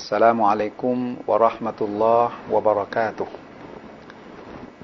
[0.00, 0.96] السلام عليكم
[1.30, 3.28] ورحمة الله وبركاته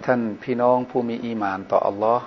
[0.05, 2.25] ท่านพี่น้องผู้มีอีมานต่ออัลลอฮ์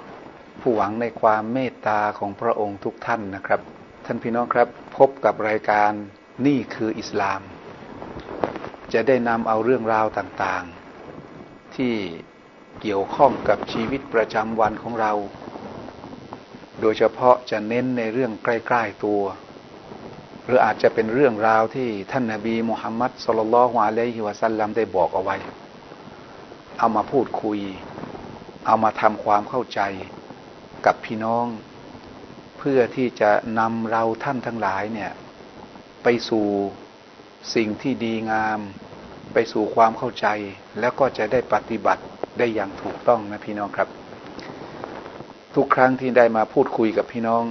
[0.62, 3.62] ผู้หวังในความเมตตาของพระองค์ทุกท่านนะครับ
[4.06, 4.68] ท่านพี่น้องครับ
[4.98, 5.92] พบกับรายการ
[6.46, 7.42] นี่คืออิสลาม
[8.94, 11.96] จะได้นำเอาเรื่องราวต่างๆ ที่
[12.82, 15.14] เกี่ยวข้องกับชีวิตประจำวันของเรา
[16.82, 19.49] โดยเฉพาะจะเน้นในเรื่องใกล้ๆตัว ห
[20.51, 25.37] รืออาจจะเป็นเรื่องราวที่ท่านนาบีมุฮัมมัดสุลลัลฮวาเลฮิวะซัลลัมได้บอกเอาไว้
[26.79, 27.61] เอามาพูดคุย
[28.67, 29.81] เอามาทำความเข้าใจ
[30.87, 31.47] กับพี่น้อง
[32.59, 35.11] เพื่อที่จะนำเราท่านทั้งหลายเนี่ย
[36.03, 36.47] ไปสู่
[37.55, 38.61] สิ่งที่ดีงาม
[39.33, 40.27] ไปสู่ความเข้าใจ
[40.81, 42.03] แล้วก็จะได้ปฏิบัติ
[42.39, 43.89] ได้อย่างถูกต้องนะพี่น้องครับ
[45.55, 47.43] ทุกครั้งที่ได้มาพูดคุยกับพี่น้อง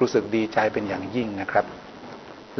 [0.00, 1.66] รู้สึกดีใจเป็นอย่างยิ่งนะครับ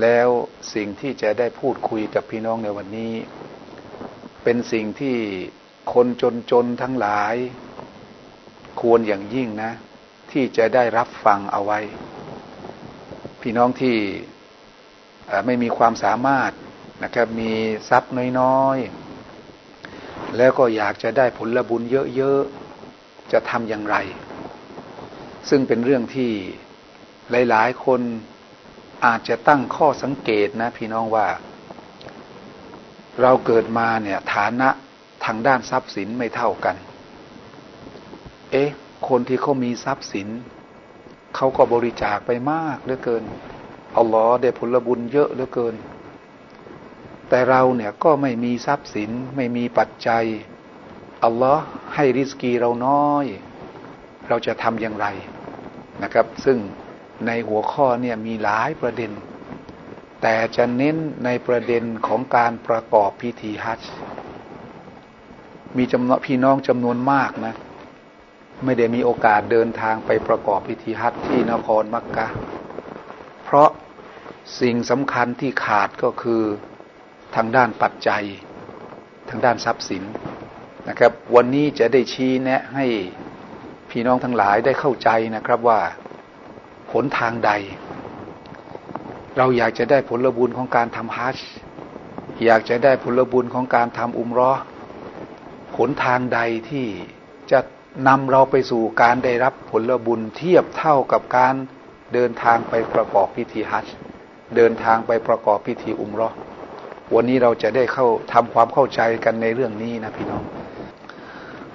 [0.03, 0.29] แล้ว
[0.75, 3.15] สิ่งที่จะได้พูดคุยกับพี่น้องในวันนี้
[4.45, 5.17] เป็นสิ่งที่
[5.95, 6.07] คน
[6.51, 7.35] จนๆทั้งหลาย
[8.81, 9.73] ควรอย่างยิ่งนะ
[10.33, 11.81] ที่จะได้รับฟังเอาไว้
[13.43, 13.97] พี่น้องที่
[15.47, 16.53] ไม่มีความสามารถ
[17.05, 17.51] นะครับมี
[17.89, 21.83] ทรัพย์น้อยๆ แล้วก็อยากจะได้ผลบุญ
[22.17, 23.97] เยอะๆ จะทำอย่างไร
[25.49, 26.31] ซึ่งเป็นเรื่องที่
[27.31, 28.01] หลายๆ คน
[29.05, 31.29] อาจจะตั้งข้อสังเกตนะ พี่น้องว่า
[33.21, 34.69] เราเกิดมาเนี่ยฐานะ
[35.25, 36.77] ทางด้านทรัพย์สินไม่เท่ากัน
[38.51, 38.71] เอ๊ะ
[39.09, 40.29] คนที่เขามีทรัพย์สิน
[41.37, 43.25] เขาก็บริจาคไปมากเหลือเกิน
[43.97, 45.75] อัลลอฮ์ได้ผลบุญเยอะเหลือเกิน
[47.29, 50.25] แต่เราเนี่ยก็ไม่มีทรัพย์สินไม่มีปัจจัย
[51.25, 51.65] อัลลอฮ์
[51.95, 53.27] ให้ริสกีเราน้อย
[54.29, 55.07] เราจะทำอย่างไร
[56.03, 56.59] นะครับ ซึ่ง
[57.27, 59.13] ในหัวข้อเนี่ยมีหลายประเด็น
[60.23, 63.93] แต่จะเน้นในประเด็นของการประกอบพิธีฮัจจ์
[65.77, 67.55] มีจำนวนพี่น้องจำนวนมากนะ
[68.65, 72.29] ไม่ได้มีโอกาสเดินทางไปประกอบพิธีฮัจจ์ที่นครมักกะ
[73.45, 73.71] เพราะ
[74.61, 76.43] สิ่งสำคัญที่ขาดก็คือ
[77.37, 78.25] ทางด้านปัจจัย
[79.29, 80.05] ทางด้านทรัพย์สิน
[80.89, 82.87] นะครับ วันนี้จะได้ชี้แนะให้
[83.91, 85.81] พี่น้องทั้งหลายได้เข้าใจนะครับว่า
[86.93, 87.51] หนทางใด
[89.37, 91.47] เราอยากจะได้ผลบุญของการทำฮัจจ์
[92.45, 94.53] อยากจะได้ผลบุญของการทำอุมรอ
[95.77, 96.41] หนทางใด
[96.71, 96.87] ที่
[97.51, 97.61] จะ
[98.09, 101.55] นำเราไปสู่การได้รับผลบุญเทียบเท่ากับการ
[102.13, 103.95] เดินทางไปประกอบพิธีฮัจจ์
[104.57, 106.31] เดินทางไปประกอบพิธีอุมรอ
[107.15, 110.43] วันนี้เราจะได้เข้าทำความเข้าใจกันในเรื่องนี้นะพี่น้อง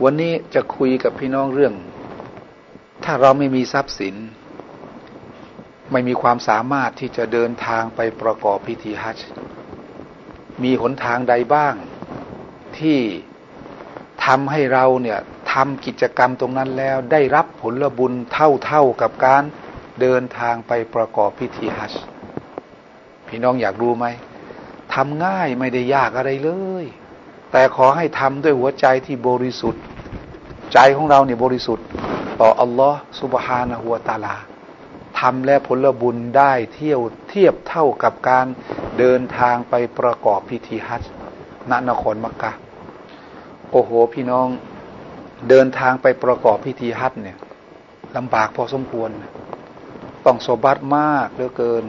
[0.03, 1.73] วันนี้จะคุยกับพี่น้องเรื่อง
[3.03, 4.15] ถ้าเราไม่มีทรัพย์สิน
[5.91, 9.27] ไม่มีความสามารถที่จะเดินทางไปประกอบพิธีฮัจจ์
[10.63, 11.73] มีหนทางใดบ้าง
[12.77, 12.99] ที่
[14.25, 15.19] ทำให้เราเนี่ย
[15.53, 19.43] ทำกิจกรรมตรงนั้นแล้วได้รับผลบุญเท่าๆกับการ
[20.01, 22.01] เดินทางไปประกอบพิธีฮัจจ์
[23.27, 24.05] พี่น้องอยากรู้ไหม
[24.93, 26.49] ทำง่ายไม่ได้ยากอะไรเล
[26.83, 26.85] ย
[27.51, 29.81] แต่ขอให้ทำด้วยหัวใจที่บริสุทธิ์
[30.73, 31.85] ใจของเราเนี่ยบริสุทธิ์
[32.41, 34.35] ต่ออัลลอฮ์สุบฮานะฮัวตาลา
[35.19, 38.45] ทำและผลบุญได้เที่ยวเทียบเท่ากับการ
[38.99, 41.11] เดินทางไปประกอบพิธีฮัจญ์
[41.69, 42.51] ณนครมักกะ
[43.71, 44.47] โอ้โห พี่น้อง
[45.49, 47.37] เดินทางไปประกอบพิธีฮัจญ์เนี่ย
[48.17, 49.09] ลำบากพอสมควร
[50.25, 51.85] ต้องสบัดมากเหลือเกิน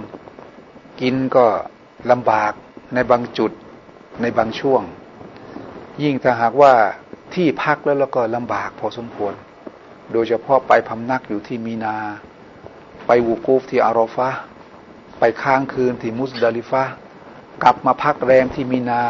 [1.00, 1.47] กินก็
[2.10, 2.53] ลำบาก
[2.94, 3.53] ในบางจุด
[4.22, 4.82] ในบางช่วง
[6.03, 6.72] ยิ่งถ้าหากว่า
[7.34, 9.34] ที่พักแล้วแล้วก็ลำบากพอสมควร
[10.12, 11.97] โดยเฉพาะไปพำนักอยู่ที่มีนา
[13.06, 14.28] ไปวูกูฟที่อารอฟะ
[15.19, 16.84] ไปค้างคืนที่มุสดาลิฟะ
[17.62, 19.03] กลับมาพักแรมที่มีนา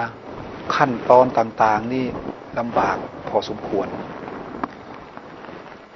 [0.74, 2.06] ขั้นตอนต่างๆ นี่
[2.58, 2.96] ลำบาก
[3.28, 3.88] พอสมควร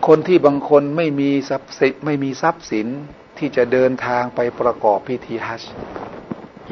[0.06, 2.86] คนที่บางคนไม่มีทรัพย์สินไม่มีทรัพย์สิน
[3.38, 5.72] ที่จะเดินทางไปประกอบพิธีฮัจญ์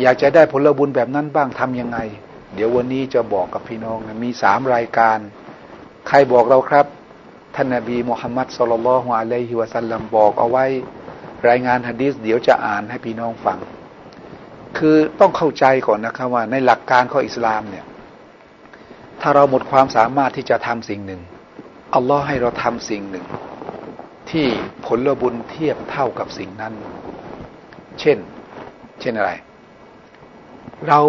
[0.00, 1.98] อยากจะได้ผลบุญแบบนั้นบ้างทำยังไง
[2.54, 5.18] เดี๋ยววันนี้จะบอกกับพี่น้องมีสามรายการ
[6.08, 6.86] ใครบอกเราครับ
[7.54, 10.66] ท่านนาบีมุฮัมมัดสุลลัลฮวอะลัยฮิวะสัลลัมบอกเอาไว้
[11.48, 13.58] รายงานฮะดีษเดี๋ยวจะอ่านให้พี่น้องฟัง
[14.78, 17.84] คือต้องเข้าใจก่อนนะครับว่าในหลักการของอิสลามเนี่ย
[19.20, 21.20] ถ้าเราหมดความสามารถที่จะทำสิ่งหนึ่ง
[21.94, 23.26] อัลลอฮ์ให้เราทำสิ่งหนึ่ง
[24.30, 24.46] ที่
[24.86, 26.74] ผลบุญเทียบเท่ากับสิ่งนั้น
[28.00, 28.18] เช่น
[29.00, 29.32] เช่นอะไร
[30.88, 31.00] เรา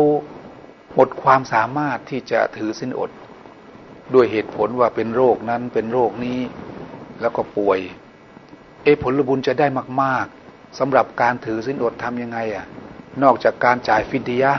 [0.95, 3.11] หมดความสามารถที่จะถือสินอด
[4.13, 6.39] ด้วยเหตุผลว่าเป็นโรคนั้นเป็นโรคนี้
[7.21, 7.79] แล้วก็ป่วย
[8.83, 9.67] เอผลบุญจะได้
[10.01, 12.65] มาก ๆสำหรับการถือสินอดทำยังไงอะ
[13.23, 14.53] นอกจากการจ่ายฟิดียะ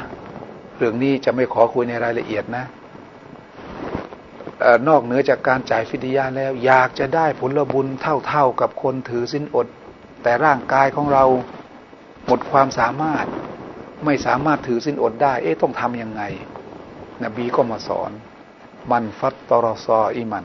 [0.77, 2.65] เรื่องนี้จะไม่ขอคุยในรายละเอียดนะ
[4.89, 9.67] นอกเหนือจากการจ่ายฟิดยาแล้ว อยากจะได้ผลบุญเท่าๆกับคนถือสินอด
[10.23, 11.25] แต่ร่างกายของเรา
[12.27, 13.27] หมดความสามารถ
[14.05, 16.23] ไม่สามารถถือสินอดได้ เอ๊ะต้องทำยังไง
[17.25, 18.11] นบีก็มาสอน
[18.91, 20.45] มันฟัตตรอซออิมัน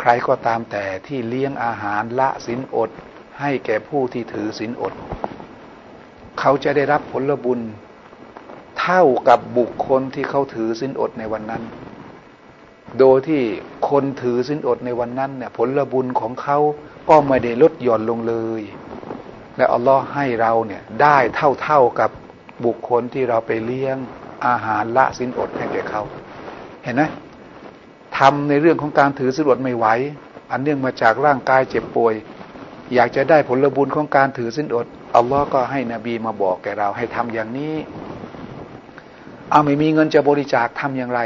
[0.00, 2.90] ใครก็ตามแต่ที่เลี้ยงอาหารละสินอด
[3.40, 4.94] ให้แก่ผู้ที่ถือสินอด
[6.40, 7.60] เขาจะได้รับผลบุญ
[8.80, 11.62] เท่ากับบุคคลที่เขาถือสินอดในวันนั้น
[12.98, 13.42] โดยที่
[13.90, 16.58] คนถือสินอดในวันนั้นเนี่ย ผลบุญของเขา
[17.08, 18.62] ก็ไม่ได้ลดหย่อนลงเลย
[19.56, 21.16] และอัลลอฮ์ให้เราเนี่ยได้
[21.62, 22.10] เท่าๆกับ
[22.64, 23.96] บุคคลที่เราไปเลี้ยง
[24.46, 26.02] อาหารละสินอดให้แก่เขา
[26.84, 27.02] เห็นไหม
[28.20, 29.86] ทำในเรื่องของการถือสินอดไม่ไหว
[30.50, 32.14] อันเนื่องมาจากร่างกายเจ็บป่วย
[32.94, 34.86] อยากจะได้ผลบุญของการถือสินอด
[35.16, 37.74] อัลลอฮ์ก็ให้นบีมาบอกแก่เราให้ทำอย่างนี้
[39.50, 41.20] เอาไม่มีเงินจะบริจาคทำอย่างไร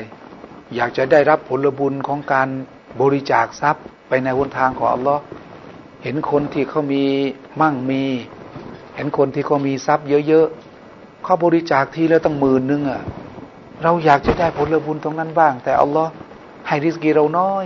[0.74, 2.48] อยากจะได้รับผลบุญของการ
[3.00, 5.22] บริจาคทรัพย์ไปในหนทางของอัลลอฮ์
[6.02, 7.04] เห็นคนที่เขามี
[7.60, 8.02] มั่งมี
[8.94, 13.02] เห็นคนที่เขามีทรัพย์เยอะๆเขาบริจาคทีแล้วตั้งหมื่นนึงอะ
[13.82, 16.10] เราอยากจะได้ผลบุญตรงนั้นบ้าง แต่อัลลอฮ์
[16.66, 17.64] ให้ริสกีเราน้อย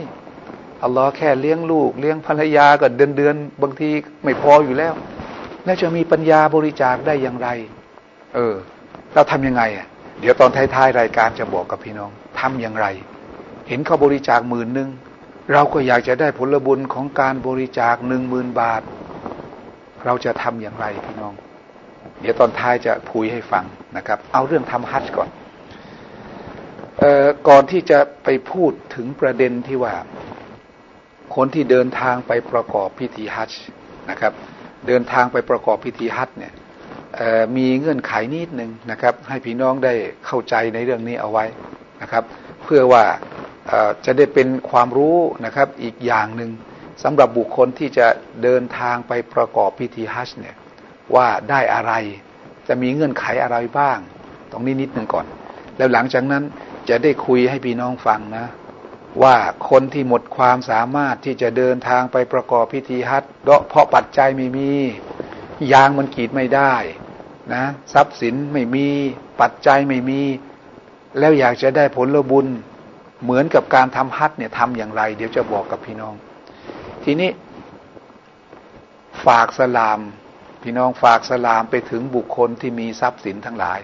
[0.83, 3.89] อัลลอฮ์แค่เลี้ยงลูก เลี้ยงภรรยาก็เดือนเดือนบางที
[4.25, 4.95] ไม่พออยู่แล้ว
[5.65, 7.49] แล้วจะมีปัญญาบริจาคได้อย่างไร
[8.35, 8.55] เออ
[9.15, 9.87] เราทำยังไงอะ
[10.21, 12.11] เดี๋ยวตอนท้ายๆรายการจะบอกกับพี่น้อง
[12.41, 12.87] ทำอย่างไร
[13.69, 14.89] เห็นเขาบริจาคหมื่นหนึ่ง
[15.53, 18.83] เราก็อยากจะได้ผลบุญของการบริจาคหนึ่งหมื่นบาท
[20.05, 21.33] เราจะทำอย่างไรพี่น้อง
[22.21, 23.65] เดี๋ยวตอนท้ายจะพูดให้ฟัง
[23.97, 25.29] นะครับ เอาเรื่องทำฮัจจ์ก่อน
[27.49, 29.95] ก่อนที่จะไปพูดถึงประเด็นที่ว่า
[31.37, 33.63] คนที่เดินทางไปประกอบพิธีฮัจจ์
[34.11, 34.33] นะครับ
[34.87, 36.53] เดินทางไปประกอบพิธีฮัจจ์เนี่ย
[37.57, 39.95] มีเงื่อนไขนิดหนึ่งนะครับ ให้พี่น้องได้
[40.27, 41.45] เข้าใจในเรื่องนี้เอาไว้
[42.03, 42.25] นะครับ
[42.65, 43.05] เพื่อว่า
[44.05, 45.17] จะได้เป็นความรู้
[45.47, 46.51] นะครับอีกอย่างหนึ่ง
[47.03, 48.07] สำหรับบุคคลที่จะ
[48.43, 50.57] เดินทางไปประกอบพิธีฮัจจ์เนี่ย
[51.15, 51.93] ว่าได้อะไร
[52.69, 53.99] จะมีเงื่อนไขอะไรบ้าง
[54.53, 55.27] ตรงนี้นิดหนึ่งก่อน
[55.77, 56.45] แล้วหลังจากนั้น
[56.89, 58.47] จะได้คุยให้พี่น้องฟังนะ
[59.23, 59.37] ว่า
[59.71, 63.25] คนที่หมดความสามารถที่จะเดินทางไปประกอบพิธีฮัท
[63.69, 64.73] เพราะปัจจัยไม่มี
[65.73, 66.75] ยางมันกีดไม่ได้
[67.55, 68.87] นะทรัพย์สินไม่มี
[69.41, 70.23] ปัจจัยไม่มี
[71.19, 72.47] แล้วอยากจะได้ผลบุญ
[73.23, 76.15] เหมือนกับการทำฮัทเนี่ยทำอย่างไร เดี๋ยวจะบอกกับพี่น้อง
[77.05, 77.31] ทีนี้
[79.27, 80.01] ฝากสลาม
[80.63, 83.81] พี่น้องฝากสลามไปถึงบุคคลที่มีทรัพย์สินทั้งหลาย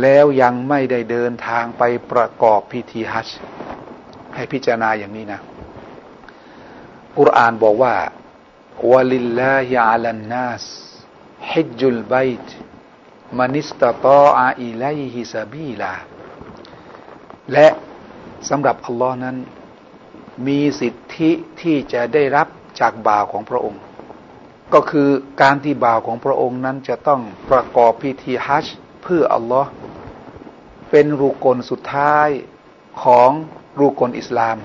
[0.00, 1.82] แล้วยังไม่ได้เดินทางไป
[2.12, 3.38] ประกอบพิธีฮัจจ์
[4.34, 5.40] ให้พิจารณาอย่างนี้นะ
[7.18, 7.94] กุรอานบอกว่า
[8.90, 10.64] วะลิลลาฮิอัลันนัส
[11.50, 12.54] ฮิจุลบัยต์
[13.38, 15.92] มานิสตตออาอิไลฮิซาบีลา
[17.52, 17.68] และ
[18.48, 19.36] สำหรับอัลลอฮ์นั้น
[20.46, 21.30] มีสิทธิ
[21.60, 22.48] ที่จะได้รับ
[22.80, 23.80] จากบ่าวของพระองค์
[24.74, 25.08] ก็คือ
[25.42, 27.20] การที่บ่าวของพระองค์นั้นจะต้อง
[27.50, 29.70] ประกอบพิธีฮัจจ์ เพื่ออัลลอฮ์
[30.90, 32.28] เป็นรูกลสุดท้าย
[33.02, 33.30] ของ
[33.80, 34.58] รูกลอิสลาม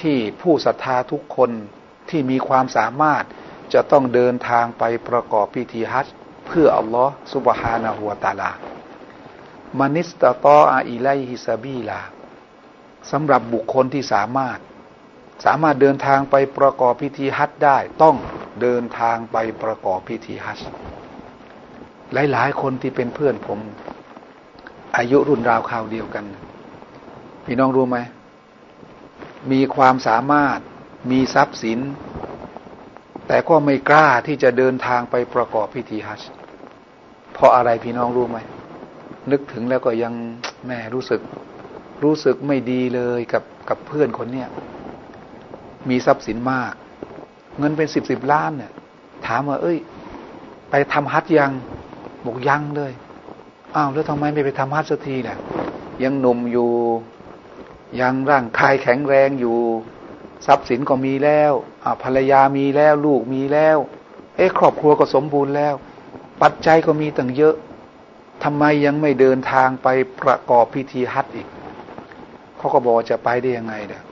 [0.00, 1.50] ที่ผู้ศรัทธาทุกคน
[2.10, 3.24] ที่มีความสามารถ
[3.74, 6.06] จะต้องเดินทางไปประกอบพิธีฮัจ
[6.46, 8.50] เพื่ออัลลอฮ์สุบฮานาหัวตาลา
[9.78, 12.00] มานิสตตออาอิไลฮิซาบีลา
[13.10, 14.58] สำหรับบุคคลที่สามารถ
[15.44, 18.16] สามารถเดินทางไปประกอบพิธีฮัจได้ ต้อง
[18.62, 20.60] เดินทางไปประกอบพิธีฮัจ
[22.14, 23.58] หลาย ๆ คนที่เป็นเพื่อนผม
[24.96, 26.24] อายุรุ่นราวคราวเดียวกัน
[27.46, 27.98] พี่น้องรู้ไหม
[29.52, 30.58] มีความสามารถ
[31.10, 31.80] มีทรัพย์สิน
[33.28, 36.20] แต่ก็ไม่กล้าที่จะเดินทางไปประกอบพิธีฮัจ
[37.32, 38.38] เพราะอะไรพี่น้องรู้ไหม
[39.30, 40.14] นึกถึงแล้วก็ยัง
[40.66, 41.20] แม่รู้สึก
[42.04, 44.48] รู้สึกไม่ดีเลยกับกับเพื่อนคนเนี้ย
[45.88, 46.72] มีทรัพย์สินมาก
[47.58, 48.72] เงินเป็นสิบสิบล้านเนี่ย
[49.26, 49.78] ถามว่า เอ้ย
[50.70, 51.52] ไปทำฮัทยัง
[52.24, 52.92] บอกยังเลย
[53.74, 55.38] อ้าวแล้วทำไมไม่ไปทำฮัทสักทีเนี่ย
[56.02, 56.70] ยังหนุ่มอยู่
[58.00, 59.58] ยังร่างกายแข็งแรงอยู่
[60.46, 61.52] ทรัพย์สินก็มีแล้ว
[62.02, 63.78] ภรรยามีแล้วลูกมีแล้ว
[64.36, 65.74] เอ๊ะครอบครัวก็สมบูรณ์แล้ว
[66.42, 67.54] ปัจจัยก็มีตั้งเยอะ
[68.44, 69.88] ทำไมยังไม่เดินทางไป
[70.22, 71.48] ประกอบพิธีฮัทอีก
[72.56, 74.02] เขาก็บอกจะไปได้ยังไงเนี่ย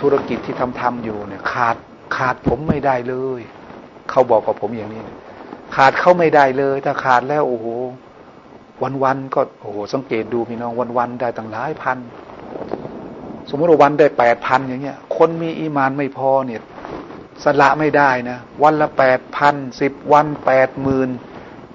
[0.00, 1.76] ธุรกิจที่ทำทำอยู่เนี่ย ขาด
[2.16, 3.40] ขาดผมไม่ได้เลย
[4.10, 5.04] เขาบอกกับผมอย่างนี้
[5.76, 7.66] ขาดเขาไม่ได้เลยถ้าขาดแล้วโอ้โห
[8.82, 11.98] วันวันก็โอ้โหสังเกตดูพี่น้องวันวันได้ตั้งหลายพัน
[13.48, 16.62] สมมติว่าวันได้แปดพันอย่างเงี้ย คนมีอีมานไม่พอเนี่ย
[17.44, 21.10] สละไม่ได้นะ วันละแปดพันสิบวันแปดหมื่น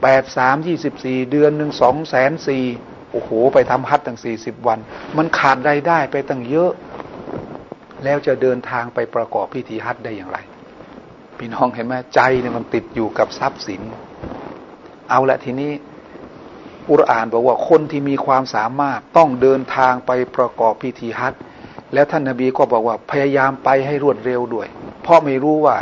[0.04, 2.64] แปดสามยี่สิบสี่เดือนหนึ่งสองแสนสี่
[3.12, 4.80] โอ้โห ไปทำฮัทตั้งสี่สิบวัน
[5.18, 6.72] มันขาดรายได้ไปตั้งเยอะ
[8.04, 10.38] แล้วจะเดินทางไปประกอบพิธีฮัทได้อย่างไร
[11.40, 13.82] พี่น้องเห็นไหมใจเนี่ยมันติดอยู่กับทรัพย์สิน
[15.10, 15.72] เอาละทีนี้
[16.90, 21.34] อุรานบอกว่าคนที่มีความสามารถต้องเดินทางไปประกอบพิธีฮัท
[21.94, 24.68] แล้วท่านนาบีก็บอกว่าพยายามไปให้รวดเร็วด้วย
[25.02, 25.78] เพราะไม่รู้ว่า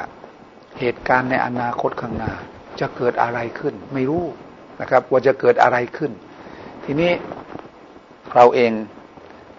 [0.79, 2.33] เหตุการณ์ในอนาคตข้างหน้า
[2.79, 4.23] จะเกิดอะไรขึ้น ไม่รู้
[4.81, 6.11] นะครับ ว่าจะเกิดอะไรขึ้น
[6.85, 7.11] ทีนี้
[8.35, 8.71] เราเอง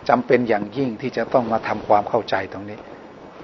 [0.09, 2.79] จำเป็นอย่างยิ่งที่จะต้องมาทำความเข้าใจตรงนี้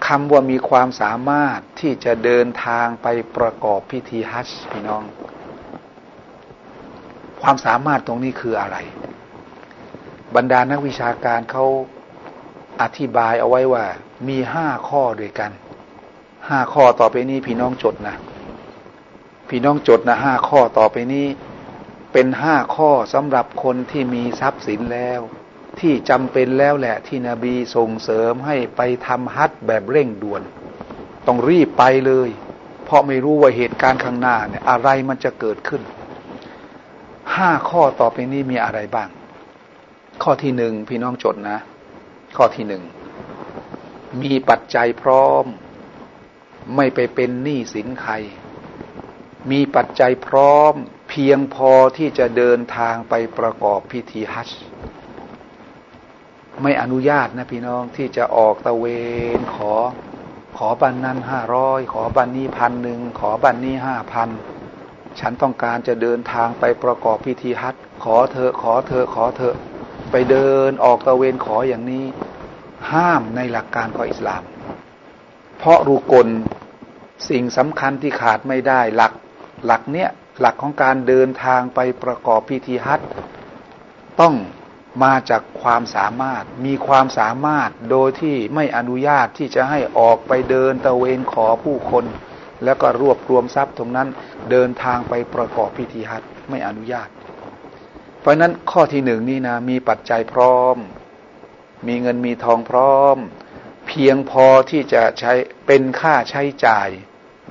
[0.07, 5.03] คำว่ามีความสามารถที่จะเดินทางไปประกอบพิธีฮัจจ์พี่น้อง
[7.43, 8.77] ความสามารถตรงนี้คืออะไร
[10.35, 11.65] บรรดานักวิชาการเขา
[12.83, 13.85] อธิบายเอาไว้ว่า
[14.29, 15.51] มีห้าข้อด้วยกัน
[16.49, 18.17] ห้าข้อต่อไปนี้พี่น้องจดนะ
[19.49, 21.27] พี่น้องจดนะห้าข้อต่อไปนี้
[22.13, 25.21] เป็นห้าข้อสำหรับคนที่มีทรัพย์สินแล้ว
[25.81, 30.43] ที่จำเป็นแล้วแหละ ที่นบีส่งเสริมให้ไปทำฮัทแบบเร่งด่วน
[31.27, 32.31] ต้องรีบไปเลย
[32.85, 35.83] เพราะไม่รู้ว่าเหตุการณ์ข้างหน้าเนี่ยอะไรมันจะเกิดขึ้น
[37.35, 39.09] ห้าข้อต่อไปนี้มีอะไรบ้าง
[40.23, 41.59] ข้อที่หนึ่งพี่น้องจดนะ
[42.37, 42.83] ข้อที่หนึ่ง
[44.23, 45.45] มีปัจจัยพร้อม
[46.77, 48.15] ไม่ไปเป็นหนี้สินใคร
[49.51, 50.75] มีปัจจัยพร้อม
[51.09, 54.61] เพียงพอที่จะเดินทางไปประกอบพิธีฮัจจ์
[56.63, 58.85] ไม่อนุญาตนะพี่น้องที่จะออกตะเว
[59.39, 59.73] นขอ
[60.57, 64.29] ขอบันนั้นห้าร้อยขอบันนี้พันหนึ่งขอบันนี้ห้าพัน
[65.21, 69.55] ฉันต้องการจะเดินทางไปประกอบพิธีฮัจจ์ขอเธอขอเธอขอเธอ
[70.11, 72.05] ไปเดินออกตะเวนขออย่างนี้
[72.93, 74.43] ห้ามในหลักการของอิสลาม
[75.59, 76.29] เพราะรูกล
[77.29, 79.13] สิ่งสำคัญที่ขาดไม่ได้หลัก
[79.67, 80.09] หลักเนี้ย
[80.41, 83.01] หลักของการเดินทางไปประกอบพิธีฮัจ
[84.21, 84.35] ต้อง
[85.03, 92.05] มาจากความสามารถ มีความสามารถโดยที่ไม่อนุญาตที่จะให้ออกไปเดินตะเวนขอผู้คน
[92.65, 94.09] แล้วก็รวบรวมทรัพย์ตรงนั้น
[94.51, 97.09] เดินทางไปประกอบพิธีฮัจไม่อนุญาต
[98.21, 100.77] เพราะนั้นข้อที่หนึ่งนี่นะมีปัจจัยพร้อม
[101.87, 103.17] มีเงินมีทองพร้อม
[103.87, 105.33] เพียงพอที่จะใช้
[105.67, 106.89] เป็นค่าใช้จ่าย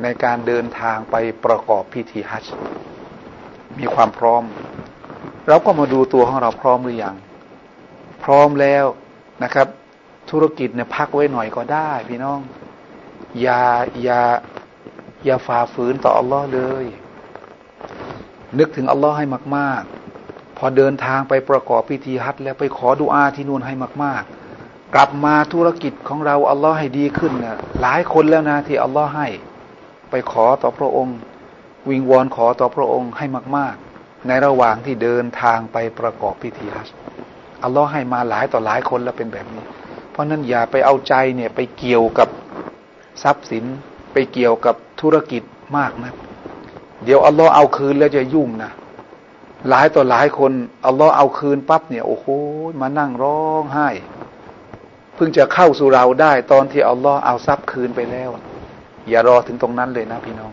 [0.02, 1.16] ในการเดินทางไป
[1.46, 2.46] ประกอบพิธีฮัจ
[3.80, 4.44] มีความพร้อม
[5.48, 7.16] เราก็มาดูตัวของเราพร้อมหรือยัง
[8.30, 8.86] ร้อมแล้ว
[9.44, 9.68] นะครับ
[10.30, 12.40] ธุรกิจเนี่ยพักไว้หน่อยก็ได้ พี่น้อง
[13.42, 13.62] อย่า
[14.04, 14.22] อย่า
[15.26, 16.86] อย่าฝ่าฝืนต่ออัลลอฮ์เลย
[18.60, 19.26] นึกถึงอัลลอฮ์ให้
[19.58, 19.82] มาก
[20.22, 24.24] ๆ พอเดินทางไปประกอบพิธีฮัทแล้วไปขอดุอาที่นู่นให้มาก
[24.58, 29.28] ๆ กลับมาธุรกิจของเราอัลลอฮ์ให้ดีขึ้นนะหลายคนแล้วนะที่อัลลอฮ์ให้
[30.12, 31.18] ไปขอต่อพระองค์
[31.90, 33.26] วิงวอนขอต่อพระองค์ให้
[33.58, 36.88] มาก ๆ ในระหว่างที่เดินทางไปประกอบพิธีฮัจ
[37.64, 39.64] อัลลอฮ์ให้มาหลายต่อหลายคนแล้วเป็นแบบนี้
[40.12, 42.30] เพราะนั้นอย่าไปเอาใจเนี่ยไปเกี่ยวกับ
[43.24, 43.66] ทรัพย์สิน
[44.14, 45.44] ไปเกี่ยวกับธุรกิจ
[45.78, 46.14] มากนะ
[47.04, 48.72] เดี๋ยวอัลลอฮ์เอาคืนแล้วจะยุ่งนะ
[49.70, 50.52] หลายต่อหลายคน
[50.86, 52.26] อัลลอฮ์เอาคืนปั๊บเนี่ยโอ้โห
[52.82, 53.90] มานั่งร้องไห้
[55.16, 58.30] เพิ่งจะเข้าสู่เราได้ ตอนที่อัลลอฮ์เอาทรัพย์คืนไปแล้ว
[59.10, 60.52] อย่ารอถึงตรงนั้นเลยนะพี่น้อง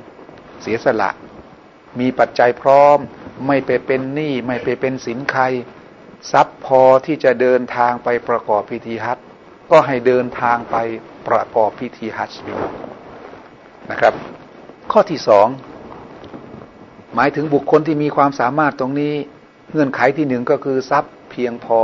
[0.63, 1.11] เสียสละ
[2.01, 2.99] มีปัจจัยพร้อม
[3.47, 5.43] ไม่ไปเป็นหนี้ไม่ไปเป็นสินใคร
[6.33, 9.19] ทรัพย์พอที่จะเดินทางไปประกอบพิธีฮัจ
[9.71, 10.77] ก็ให้เดินทางไป
[11.29, 12.33] ประกอบพิธีฮัจ
[13.91, 14.15] นะครับ
[14.93, 15.49] ข้อที่สอง
[17.15, 19.15] หมายถึงบุคคลที่มีความสามารถตรงนี้
[19.71, 21.81] เงื่อนไขที่หนึ่งก็คือทรัพย์เพียงพอ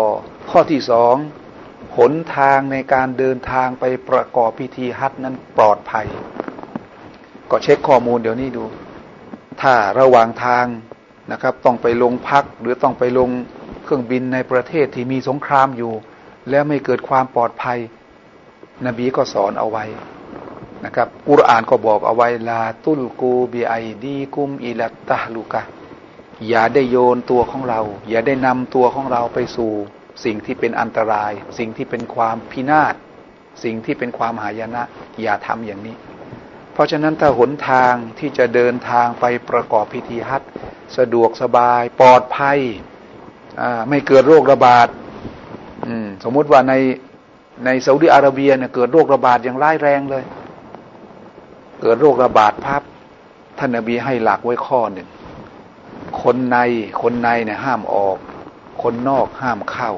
[0.51, 1.15] ข้อที่สอง
[1.97, 6.07] หนทางในการเดินทางไปประกอบพิธีฮัทนั้นปลอดภัย
[7.51, 8.65] ก็เช็คข้อมูลเดี๋ยวนี้ดู
[9.63, 10.67] ถ้าระหว่างทาง
[11.33, 13.31] นะครับ ต้องไปลงพักหรือต้องไปลง
[13.93, 15.93] รื่องบินในประเทศที่มีสงครามอยู่
[16.51, 17.79] แล้วไม่เกิดความปลอดภัย
[18.87, 19.85] นบีก็สอนเอาไว้
[20.85, 25.63] นะครับกุรอานก็บอกเอาไว้ลาตุลกูบีไอดีกุมอิลัตตาลูกะ
[26.49, 29.73] อย่าได้โยนตัวของเรา อย่าได้นำตัวของเราไปสู่
[30.25, 32.95] สิ่งที่เป็นอันตราย สิ่งที่เป็นความพินาศ
[33.65, 34.83] สิ่งที่เป็นความหายนะ
[35.23, 35.97] อย่าทำอย่างนี้
[36.73, 40.43] เพราะฉะนั้นถ้าหนทางที่จะเดินทางไปประกอบพิธีฮัต
[40.97, 42.61] สะดวกสบายปลอดภัย
[43.89, 44.89] ไม่เกิดโรคระบาด
[46.25, 46.75] สมมติว่าใน
[47.65, 50.25] ในซาอุดิอาระเบียเนี่ยเกิดโรคระบาดอย่างร้ายแรงเลย
[51.81, 52.83] เกิดโรคระบาดพับ
[53.59, 55.09] ท่านนบีให้หลักไว้ข้อหนึ่ง
[56.23, 56.59] คนใน
[57.03, 58.19] คนในเนี่ยห้ามออก
[58.83, 59.91] คนนอกห้ามเข้า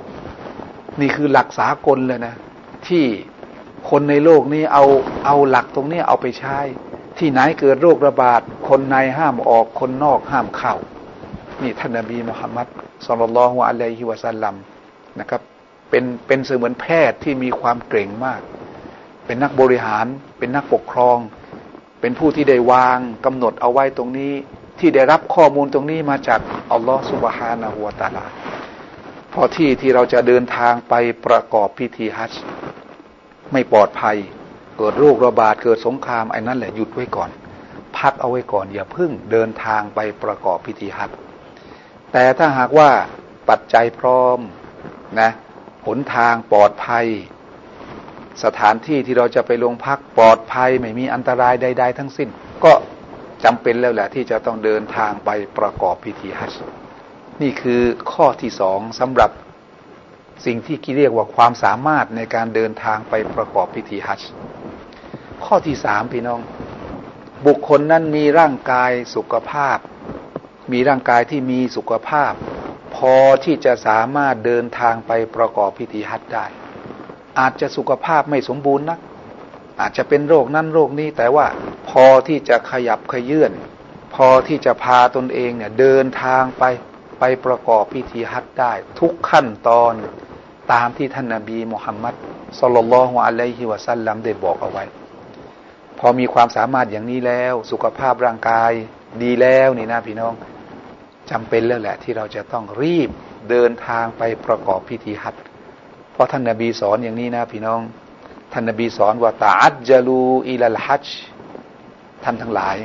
[1.00, 2.34] นี่คือหลักสากลเลยนะ
[2.87, 3.04] ที่
[3.90, 4.84] คนในโลกนี้เอา
[5.26, 6.58] เอาหลักตรงนี้เอาไปใช้
[7.18, 10.75] ที่ไหนเกิดโรคระบาด คนในห้ามออก คนนอกห้ามเข้า
[11.62, 12.66] นี่ท่านนบีมุฮัมมัด
[13.06, 14.54] สุลลัลฮุอะลัยฮิวะสัลลัม
[15.20, 15.42] นะครับ
[15.90, 18.40] เป็นเป็นเสมือนแพทย์ที่มีความเก่งมาก
[19.26, 20.06] เป็นนักบริหาร
[20.38, 21.18] เป็นนักปกครอง
[22.00, 24.32] เป็นผู้ที่ได้วางกำหนดเอาไว้ตรงนี้
[24.78, 26.40] ที่ได้รับข้อมูลตรงนี้มาจาก
[26.73, 28.26] อัลลอฮฺสุบฮานะฮุวตาลา
[29.32, 30.94] พอที่ที่เราจะเดินทางไป
[31.26, 32.42] ประกอบพิธีฮัจจ์
[33.52, 34.16] ไม่ปลอดภัย
[34.76, 37.30] เกิดโรคระบาดเกิดสงครามไอ้นั่นแหละหยุดไว้ก่อน
[37.99, 41.18] พักเอาไว้ก่อนอย่าพึ่งเดินทางไปประกอบพิธีฮัจจ์
[42.16, 42.90] แต่ถ้าหากว่า
[43.49, 44.38] ปัจจัยพร้อม
[45.21, 45.30] นะ
[45.87, 47.06] หนทางปลอดภัย
[48.44, 52.28] สถานที่ที่เราจะไปลงพักปลอดภัย ไม่มีอันตรายใด ๆ ทั้งสิ้น
[52.64, 52.73] ก็
[53.44, 56.61] จำเป็นแล้วแหละที่จะต้องเดินทางไปประกอบพิธีฮัจญ์
[57.42, 59.30] นี่คือข้อที่สองสำหรับ
[60.47, 64.30] สิ่งที่เรียกว่าความสามารถในการเดินทางไปประกอบพิธีฮัจญ์
[65.44, 66.40] ข้อที่สามพี่น้อง
[67.47, 69.78] บุคคลนั้นมีร่างกายสุขภาพ
[70.73, 72.33] มีร่างกายที่มีสุขภาพ
[72.97, 76.47] พอที่จะสามารถเดินทางไปประกอบพิธีฮัจญ์ได้
[77.38, 78.99] อาจจะสุขภาพไม่สมบูรณ์นะ
[79.80, 81.47] อาจจะเป็นโรคนั้นโรคนี้ แต่ว่า
[81.88, 83.52] พอที่จะขยับขยื่น
[84.14, 86.64] พอที่จะพาตนเองเนี่ยเดินทางไป
[87.18, 89.94] ไปประกอบพิธีฮัจญ์ได้ ทุกขั้นตอน
[90.73, 92.14] ตามที่ท่านนาบีมุฮัมมัด
[92.61, 94.85] สุลลัลฮุอะลัยฮิวะสัลลัมได้บอกเอาไว้
[95.99, 98.73] พอมีความสามารถอย่างนี้แล้ว สุขภาพร่างกาย
[99.23, 100.35] ดีแล้วนี่นะพี่น้อง
[101.31, 103.11] จำเป็นแล้วแหละที่เราจะต้องรีบ
[103.50, 105.37] เดินทางไปประกอบพิธีฮัจ
[106.12, 107.81] เพราะท่านนาบีสอนอย่างนี้นะพี่น้อง
[108.52, 111.07] ท่านนาบีสอนว่าตาอัจจลูอิลลฮัจ
[112.25, 112.76] ท่านทั้งหลาย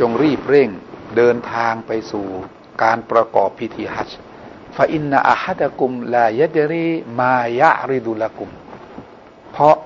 [0.00, 0.70] จงรีบเร่ง
[1.16, 2.26] เดินทางไปสู่
[2.82, 4.10] การประกอบพิธีฮัจ
[4.76, 6.88] ฟาอินนาอาฮัดะกุมลายเดรี
[7.18, 8.50] มายะริดุลกุม
[9.52, 9.76] เพราะ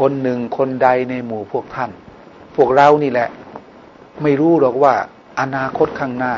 [0.00, 1.90] คนหนึ่งคนใดในหมู่พวกท่าน
[2.56, 3.28] พวกเรานี่แหละ
[4.22, 4.94] ไม่รู้หรอกว่า
[5.40, 6.34] อนาคตข้างหน้า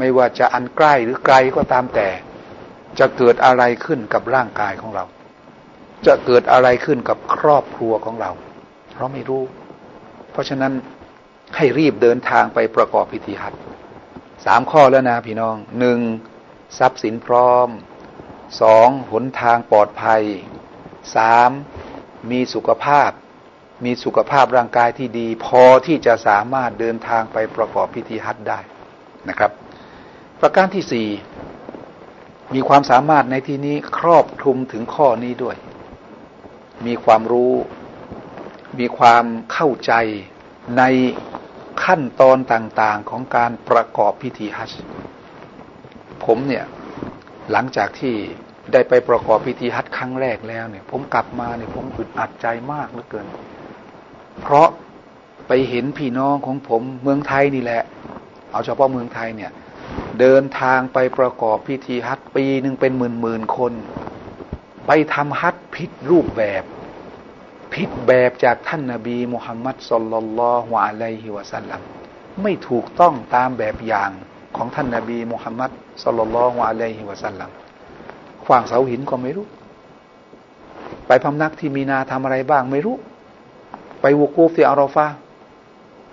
[0.00, 2.08] ไม่ว่าจะอันใกล้หรือไกลก็ตามแต่
[2.98, 5.04] จะเกิดอะไรขึ้นกับร่างกายของเรา
[6.06, 8.30] จะเกิดอะไรขึ้นกับครอบครัวของเรา
[8.96, 9.42] เราไม่รู้
[10.32, 10.72] เพราะฉะนั้น
[11.56, 13.60] ให้รีบเดินทางไปประกอบพิธีฮัจญ์
[14.44, 15.98] สามข้อแล้วนะพี่น้องหนึ่ง
[16.78, 17.68] ทรัพย์สินพร้อม
[18.62, 20.22] สองหนทางปลอดภัย
[21.16, 21.50] สาม
[22.30, 23.10] มีสุขภาพ
[23.84, 28.58] มีสุขภาพร่างกายที่ดี พอที่จะสามารถเดินทางไปประกอบพิธีฮัจญ์ได้
[29.28, 29.50] นะครับ
[30.40, 31.08] ประการที่สี่
[32.54, 35.56] มีความสามารถในที่นี้ครอบคลุมถึงข้อนี้ด้วย
[36.86, 37.54] มีความรู้
[38.78, 39.92] มีความเข้าใจ
[40.78, 40.82] ใน
[41.84, 44.72] ขั้นตอนต่างๆของการประกอบพิธีฮัจ
[46.24, 46.64] ผมเนี่ย
[47.50, 48.14] หลังจากที่
[48.72, 53.26] ได้ไปประกอบพิธีฮัจครั้งแรกแล้วเนี่ย ผมกลับมาเนี่ยผมอึดอัดใจมากเหลือเกิน
[54.40, 54.68] เพราะ
[55.48, 57.82] ไปเห็นพี่น้องของผมเมืองไทยนี่แหละ
[58.50, 59.50] เอาเฉพาะเมืองไทยเนี่ย
[60.20, 63.72] เดินทางไปประกอบพิธีฮัจญ์ปีหนึ่งเป็นหมื่นหมื่นคน
[64.86, 66.64] ไปทำฮัจญ์ผิดรูปแบบ
[67.74, 71.80] ผิดแบบจากท่านนาบีมุฮัมมัดสุลลัลลอฮุอะลัยฮิวะสัลลัม
[72.42, 74.10] ไม่ถูกต้องตามแบบอย่าง
[74.56, 75.70] ของท่านนาบีมุฮัมมัด
[76.04, 77.50] สุลลัลลอฮุอะลัยฮิวะสัลลัม
[78.44, 79.46] ขวางเสาหินก็ไม่รู้
[81.06, 82.96] ไปพำนักที่มีนาทำอะไรบ้างไม่รู้
[84.00, 85.06] ไปวูกูฟที่อารอฟา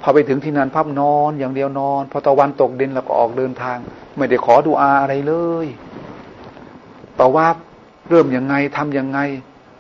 [0.02, 3.78] พอไปถึงที่นั่นพับนอนอย่างเดียวนอน พอตะวันตกดินแล้วก็ออกเดินทาง
[4.18, 5.34] ไม่ได้ขอดูอาอะไรเล
[5.66, 5.68] ย
[7.20, 7.48] ต่อว่า
[8.10, 9.20] เริ่มยังไงทำยังไง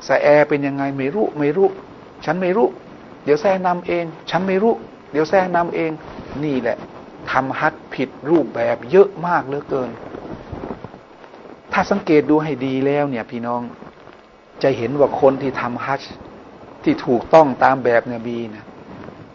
[0.07, 1.69] สแอเป็นยังไงไม่รู้ไม่รู้
[2.25, 2.67] ฉันไม่รู้
[3.23, 4.73] เดี๋ยวแซ่นำเอง ฉันไม่รู้
[5.11, 5.91] เดี๋ยวแซ่นำเอง
[6.43, 6.77] นี่แหละ
[7.31, 9.89] ทำฮัทผิดรูปแบบเยอะมากเหลือเกิน
[11.73, 13.61] ถ้าสังเกตดูให้ดีแล้วเนี่ย พี่น้อง
[14.63, 16.01] จะเห็นว่าคนที่ทำฮัจ
[16.83, 18.65] ที่ถูกต้องตามแบบนบีนะ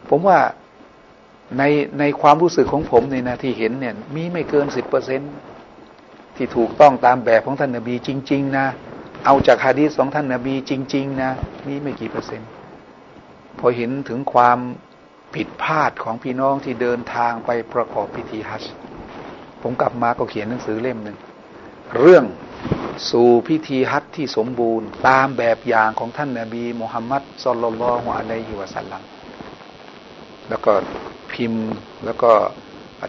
[0.08, 0.38] ผมว่า
[1.58, 1.62] ใน
[1.98, 5.20] ในความรู้สึกของผมในนาที่เห็นเนี่ย มีไม่เกินสิบเปอร์เซ็น
[6.36, 8.66] ที่ถูกต้องตามแบบของท่านนบีจริง ๆ นะ
[9.24, 11.30] เอาจากฮะดีษของท่านนาบีจริง ๆ นะ
[11.66, 12.48] มีไม่กี่เปอร์เซ็นต์
[13.58, 14.58] พอเห็นถึงความ
[15.34, 18.72] ผิดพลาดของพี่น้องที่เดินทางไปประกอบพิธีฮัจจ์
[19.62, 21.16] ผมกลับมาก็เขียนหนังสือเล่มหนึ่ง
[21.98, 22.24] เรื่อง
[23.10, 29.02] สู่พิธีฮัจจ์ที่สมบูรณ์ ตามแบบอย่างของท่านนาบีมุฮัมมัดสุลลัลฮุอะลัยฮิวะสัลลัม
[30.48, 30.72] แล้วก็
[31.34, 31.64] พิมพ์
[32.04, 32.30] แล้วก็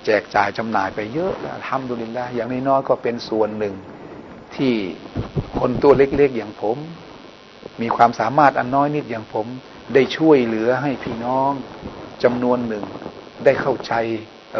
[0.05, 1.33] แจกจ่ายจำหน่ายไปเยอะ
[1.67, 3.75] ทำดุลินละอย่างน้อยๆก็เป็นส่วนหนึ่ง
[4.55, 4.73] ที่
[5.57, 6.77] คนตัวเล็กๆอย่างผม
[7.81, 9.47] มีความสามารถอันน้อยนิดอย่างผม
[9.93, 11.51] ได้ช่วยเหลือให้พี่น้อง
[12.23, 12.85] จำนวนหนึ่ง
[13.45, 13.93] ได้เข้าใจ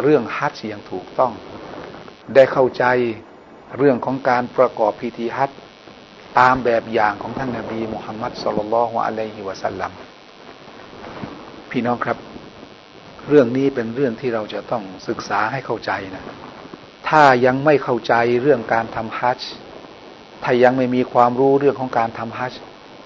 [0.02, 1.32] เรื่องฮัจจ์อย่างถูกต้อง
[2.34, 2.84] ได้เข้าใจ
[3.78, 5.58] เรื่องของการประกอบพิธีฮัจจ์
[6.38, 9.92] ตามแบบอย่างของท่านนาบีมุฮัมมัดสุลลัลฮุอะลัยฮิวะสัลลัม
[11.70, 12.18] พี่น้องครับ
[13.28, 16.24] เรื่องนี้เป็นเรื่องที่เราจะต้องศึกษาให้เข้าใจนะ
[17.08, 19.38] ถ้ายังไม่เข้าใจเรื่องการทำฮัจ
[20.42, 22.52] ถ้ายังไม่มีความรู้เรื่องของการทำฮัจ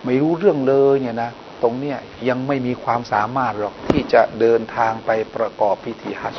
[0.04, 1.30] ไม่รู้เรื่องเลยเนี่ยนะ
[1.62, 6.36] ตรงเนี้ยยังไม่มีความสามารถหรอกที่จะเดินทางไปประกอบพิธีฮัจ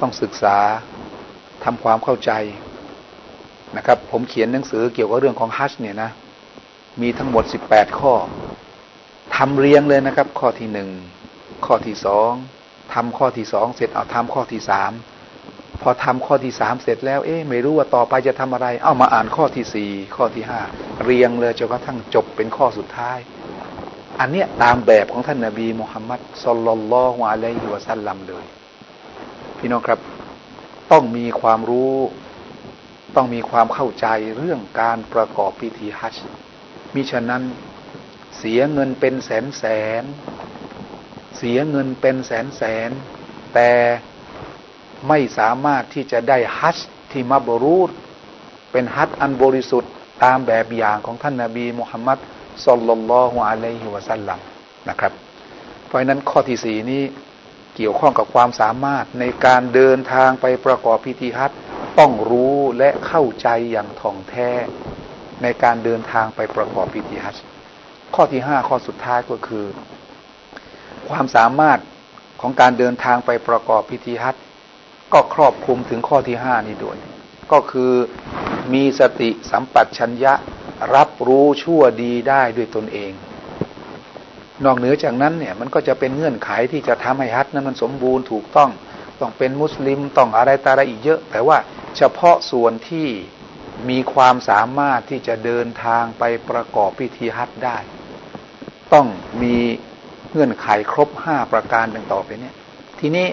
[0.00, 0.56] ต้องศึกษา
[1.64, 2.32] ทำความเข้าใจ
[3.76, 6.10] นะครับ ผมเขียนหนังสือเกี่ยวกับเรื่องของฮัจเนี่ยนะ
[7.00, 8.12] มีทั้งหมดสิบแปดข้อ
[9.36, 10.88] ทำเรียงเลยนะครับ ข้อที่หนึ่ง
[11.66, 12.32] ข้อที่สอง
[12.94, 14.92] ทำข้อที่สองเสร็จเอาทำข้อที่สาม
[15.82, 20.60] พอทำข้อที่สามเสร็จแล้ว เอ๊ะไม่รู้ว่าต่อไปจะทำอะไร เอามาอ่านข้อที่สี่ข้อที่ห้า
[21.04, 23.18] เรียงเลยจนกระทั่งจบเป็นข้อสุดท้าย
[24.20, 28.44] อันเนี้ยตามแบบของท่านนาบีมุฮัมมัดสลลัลลอฮุอะลัยฮิวะสัลลัมเลย
[29.58, 30.00] พี่น้องครับ
[30.92, 31.94] ต้องมีความรู้
[33.16, 36.26] ต้องมีความเข้าใจเรื่องการประกอบพิธีฮัจญ์
[36.94, 37.42] มิฉะนั้น
[38.38, 39.64] เสียเงินเป็นแสนแส
[40.02, 40.04] น
[41.40, 42.90] เสียเงินเป็นแสนแสน
[43.54, 43.70] แต่
[45.08, 46.78] ไม่สามารถที่จะได้ฮัจ
[47.12, 47.90] ที่มาบรูด
[48.72, 49.92] เป็นฮัจอันบริสุทธิ์
[50.24, 52.18] ตามแบบอย่างของท่านนาบีมุฮัมมัด
[52.66, 54.38] สุลลัลลอฮุอะลัยฮิวะสัลลัม
[54.88, 55.12] นะครับ
[55.86, 57.02] เพราะนั้นข้อที่สี่นี้
[57.76, 61.52] เกี่ยวข้องกับความสามารถในการเดินทางไปประกอบพิธีฮัจ
[61.98, 64.50] ต้องรู้และเข้าใจอย่างท่องแท้
[65.42, 67.36] ในการเดินทางไปประกอบพิธีฮัจ
[68.14, 69.64] ข้อที่ห้าข้อสุดท้ายก็คือ
[71.10, 71.78] ความสามารถ
[72.40, 74.36] ของการเดินทางไปประกอบพิธีฮัจ
[75.12, 76.96] ก็ครอบคลุมถึงข้อที่ห้านี้ด้วย
[77.52, 77.92] ก็คือ
[78.72, 80.34] มีสติสัมปชัญญะ
[80.94, 83.12] รับรู้ชั่วดีได้ด้วยตนเอง
[84.64, 88.70] นอกเหนือจากนั้นเนี่ยมันก็จะเป็นเงื่อนไขที่จะทำให้ฮัทนั้นมันสมบูรณ์ถูกต้อง
[89.20, 91.58] ต้องเป็นมุสลิมต้องอะไรตาอะไรอีกเยอะ แต่ว่า
[91.96, 93.08] เฉพาะส่วนที่
[93.90, 97.78] มีความสามารถที่จะเดินทางไปประกอบพิธีฮัทได้
[98.92, 99.06] ต้อง
[99.42, 99.56] มี
[100.32, 102.54] เงื่อนไขครบห้าประการดังต่อไปเนี่ย
[103.00, 103.26] ทีนี้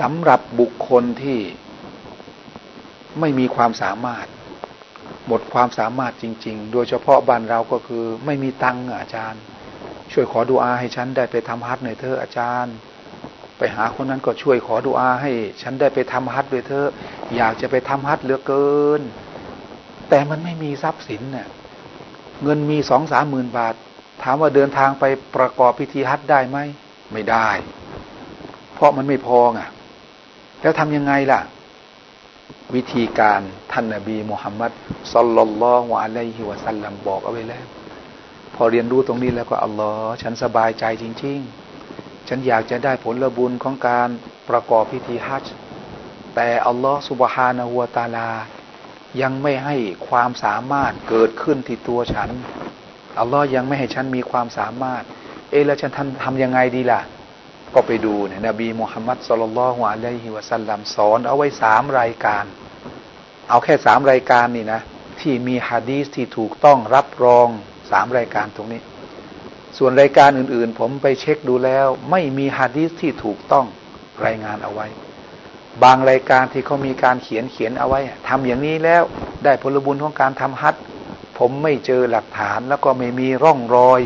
[0.00, 1.38] สำหรับบุคคลที่
[3.20, 4.26] ไม่มีความสามารถ
[5.26, 9.42] หมดความสามารถจริง ๆ โดยเฉพาะบ้านเราก็คือไม่มีตังค์อาจารย์
[10.12, 12.74] ช่วยขอดุอาให้ฉันได้ไปทำฮัทหน่อยเถอะอาจารย์
[13.58, 16.88] ไปหาคนนั้นก็ช่วยขอดุอาให้ ฉันได้ไปทำฮัทด้วยเถอะ
[17.36, 19.02] อยากจะไปทำฮัทเหลือเกิน
[20.08, 21.48] แต่มันไม่มีทรัพย์สินเนี่ย
[22.42, 23.74] เงินมีสองสามหมื่นบาท
[24.22, 25.04] ถามว่าเดินทางไป
[25.36, 26.58] ประกอบพิธีฮัทได้ไหม
[27.12, 27.48] ไม่ได้
[28.74, 29.60] เพราะมันไม่พอไง
[30.62, 31.40] แล้วทำยังไงล่ะ
[32.74, 33.40] วิธีการ
[33.72, 34.72] ท่านนบีมุฮัมมัด
[35.14, 37.66] สลลัลลอฮุอะลัยฮิวะสัลลัมบอกเอาไว้แล้ว
[38.54, 41.38] พอเรียนรู้ตรงนี้แล้วก็อัลลอฮ์ฉันสบายใจจริง
[41.84, 44.08] ๆ ฉันอยากจะได้ผลบุญของการ
[44.48, 45.52] ประกอบพิธีฮัจจ์
[46.34, 48.30] แต่อัลลอฮ์สุบฮานะฮัวตาลา
[49.22, 49.76] ยังไม่ให้
[50.08, 52.30] ความสามารถเกิดขึ้นที่ตัวฉัน
[53.18, 55.02] อัลลอฮ์ยังไม่ให้ฉันมีความสามารถ
[55.50, 57.00] เอแล้วฉันทำทำยังไงดีล่ะ
[57.74, 62.44] ก็ไปดูเนี่ยนบีมุฮัมมัดสุลลัลฮวะลัยฮิวะสัลลัมสอนเอาไว้สามรายการ
[63.48, 64.80] เอาแค่สามรายการนี่นะ
[65.20, 67.48] ที่มีฮะดีสที่ถูกต้องรับรอง
[67.90, 68.82] สามรายการตรงนี้
[69.78, 73.66] ส่วนรายการอื่นๆ ผมไปเช็คดูแล้ว ไม่มีฮะดีสที่ถูกต้อง
[74.24, 74.86] รายงานเอาไว้
[75.82, 79.02] บางรายการที่เขามีการเขียนเขียนเอาไว้ทำอย่างนี้แล้ว
[79.44, 80.74] ได้ผลบุญของการทำฮัท
[81.44, 84.02] ผมไม่เจอหลักฐานแล้วก็ไม่มีร่องรอย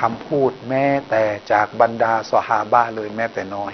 [0.00, 3.72] คำพูดแม้แต่จากบรรดาสหาบ้าเลยแม้แต่น้อย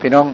[0.00, 0.26] พี่น้อง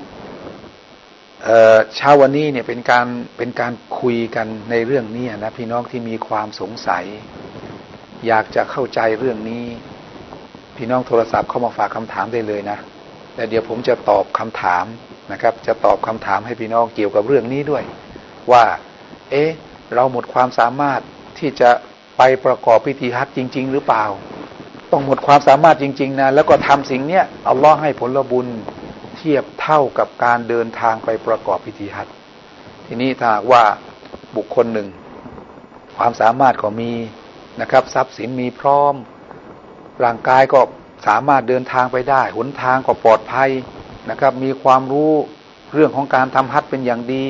[1.96, 3.06] เช้าวันนี้เนี่ยเป็นการ
[3.38, 7.04] เป็นการคุยกันในเรื่องนี้นะพี่น้องที่มีความสงสัย
[8.26, 9.64] อยากจะเข้าใจเรื่องนี้
[10.76, 12.78] พี่น้องโทรศัพท์เข้ามาฝากคำถามได้เลยนะ
[13.34, 14.84] แต่เดี๋ยวผมจะตอบคำถาม
[15.32, 17.84] นะครับ จะตอบคำถามให้พี่น้องเกี่ยวกับเรื่องนี้ด้วย
[18.52, 18.64] ว่า
[19.32, 19.52] เอ๊ะ
[19.94, 21.00] เราหมดความสามารถ
[21.38, 21.70] ที่จะ
[22.16, 24.04] ไปประกอบพิธีฮัจจริง ๆ หรือเปล่า
[24.92, 28.46] ต้องหมดความสามารถจริง ๆ นะ แล้วก็ทำสิ่งเนี้ยอัลลอฮ์ให้ผลบุญ
[29.16, 32.08] เทียบเท่ากับการเดินทางไปประกอบพิธีฮัจ
[32.86, 33.64] ทีนี้ถ้าว่า
[34.36, 34.88] บุคคลหนึ่ง
[35.96, 36.92] ความสามารถก็มี
[37.60, 38.94] นะครับ ทรัพย์สินมีพร้อม
[40.04, 40.60] ร่างกายก็
[41.06, 43.50] สามารถเดินทางไปได้หนทางก็ปลอดภัย
[44.10, 45.12] นะครับ มีความรู้
[45.74, 47.24] เรื่องของการทำฮัทเป็นอย่างดี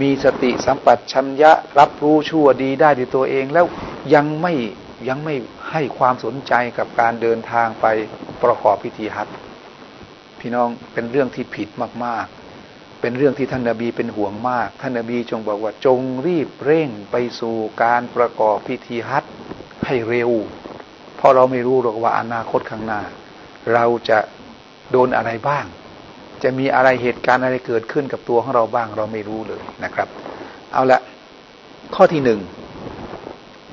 [0.00, 3.66] มีสติสัมปชัญญะรับรู้ชั่วดีได้ด้วยตัวเองแล้ว
[4.14, 4.52] ยังไม่
[5.08, 5.34] ยังไม่
[5.70, 7.86] ให้ความสนใจกับการเดินทางไป
[8.42, 9.28] ประกอบพิธีฮัท
[10.40, 11.68] พี่น้องเป็นเรื่องที่ผิด
[12.04, 12.26] มาก
[12.62, 19.24] ๆ เป็นเรื่องที่ท่านนาบีเป็นห่วงมาก ท่านนาบีจงบอกว่าจงรีบเร่งไปสู่การประกอบพิธีฮัท
[19.86, 20.30] ให้เร็ว
[21.16, 23.02] เพราะเราไม่รู้หรอกว่าอนาคตข้างหน้า
[23.72, 24.18] เราจะ
[24.90, 25.64] โดนอะไรบ้าง
[26.44, 30.08] จะมีอะไรเหตุการณ์อะไรเกิดขึ้นกับตัวของเราบ้างเราไม่รู้เลยนะครับ
[30.72, 31.00] เอาละ
[31.94, 32.40] ข้อที่หนึ่ง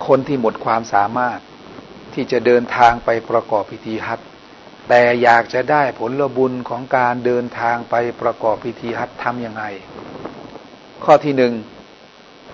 [0.07, 1.39] คนที่หมดความสามารถ
[2.13, 4.19] ที่จะเดินทางไปประกอบพิธีฮัจ
[4.89, 9.63] แต่อยากจะได้ผลบุญของการเดินทางไปประกอบพิธีฮัตทำยังไง
[11.03, 11.53] ข้อที่หนึ่ง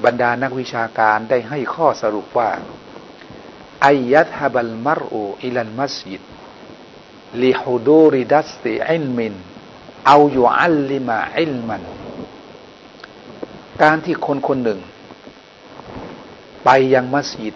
[0.06, 2.50] บรรดานักวิชาการได้ให้ข้อสรุปว่า
[3.86, 6.22] อายยัตฮบัลมารอูอิลันมัสยิด
[7.44, 9.34] ลิฮูดูริดัสติอิลมิน
[10.06, 11.82] เอาอยู่อัลลิมาอิลมัน
[13.82, 14.80] การที่คนคนหนึ่ง
[16.66, 17.56] ไปยังมัสยิด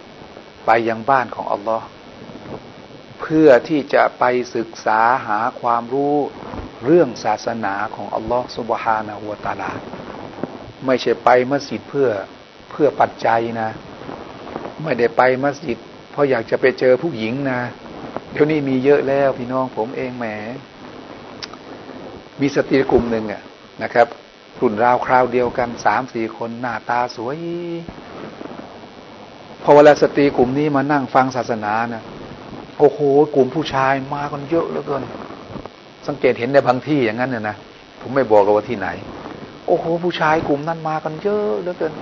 [0.66, 1.86] ไปยังบ้านของอัลลอฮ์
[3.20, 4.24] เพื่อที่จะไป
[4.56, 6.14] ศึกษาหาความรู้
[6.84, 9.72] เรื่องศาสนาของอัลลอฮ์สุบฮานาหัวตาลา
[10.86, 12.08] ไม่ใช่ไปมัสยิดเพื่อ
[12.70, 13.70] เพื่อปัจจัยนะ
[14.82, 15.78] ไม่ได้ไปมัสยิด
[16.10, 17.60] เพราะอยากจะไปเจอผู้หญิงนะ
[18.30, 20.26] เดี๋ยวนี้มีเยอะแล้วพี่น้องผมเองแหม
[22.40, 23.42] มีสตรีกลุ่มหนึ่งอะ
[23.82, 24.06] นะครับ
[24.60, 27.38] รุ่นราวคราวเดียวกันสามสี่คนหน้าตาสวย
[29.62, 32.02] พอเวลาสตรีกลุ่มนี้มานั่งฟังศาสนานะ
[32.78, 33.00] โอ้โห
[33.34, 35.04] กลุ่มผู้ชายมากันเยอะเหลือเกิน
[36.06, 37.56] สังเกตเห็นในบางที่อย่างนั้นเนี่ยนะ
[38.00, 38.88] ผมไม่บอกว่าที่ไหน
[39.66, 41.94] โอ้โหผู้ชายกลุ่มนั้นมากันเยอะเหลือเกิน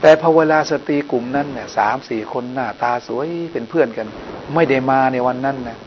[0.00, 4.08] แต่พอเวลาสตรีกลุ่มนั้นเนี่ยสามสี่คนหน้าตาสวยเป็นเพื่อนกัน
[4.54, 5.78] ไม่ได้มาในวันนั้นนะ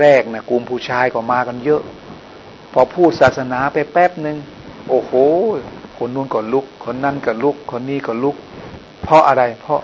[0.00, 1.82] แรกๆนะกลุ่มผู้ชายก็มากันเยอะ
[2.72, 4.36] พอพูดศาสนาไปแป๊บหนึ่ง
[4.88, 5.12] โอ้โห
[5.98, 8.36] คนนู้นก็ลุก คนนั่นก็ลุก คนนี้ก็ลุก
[9.02, 9.80] เพราะอะไรเพราะ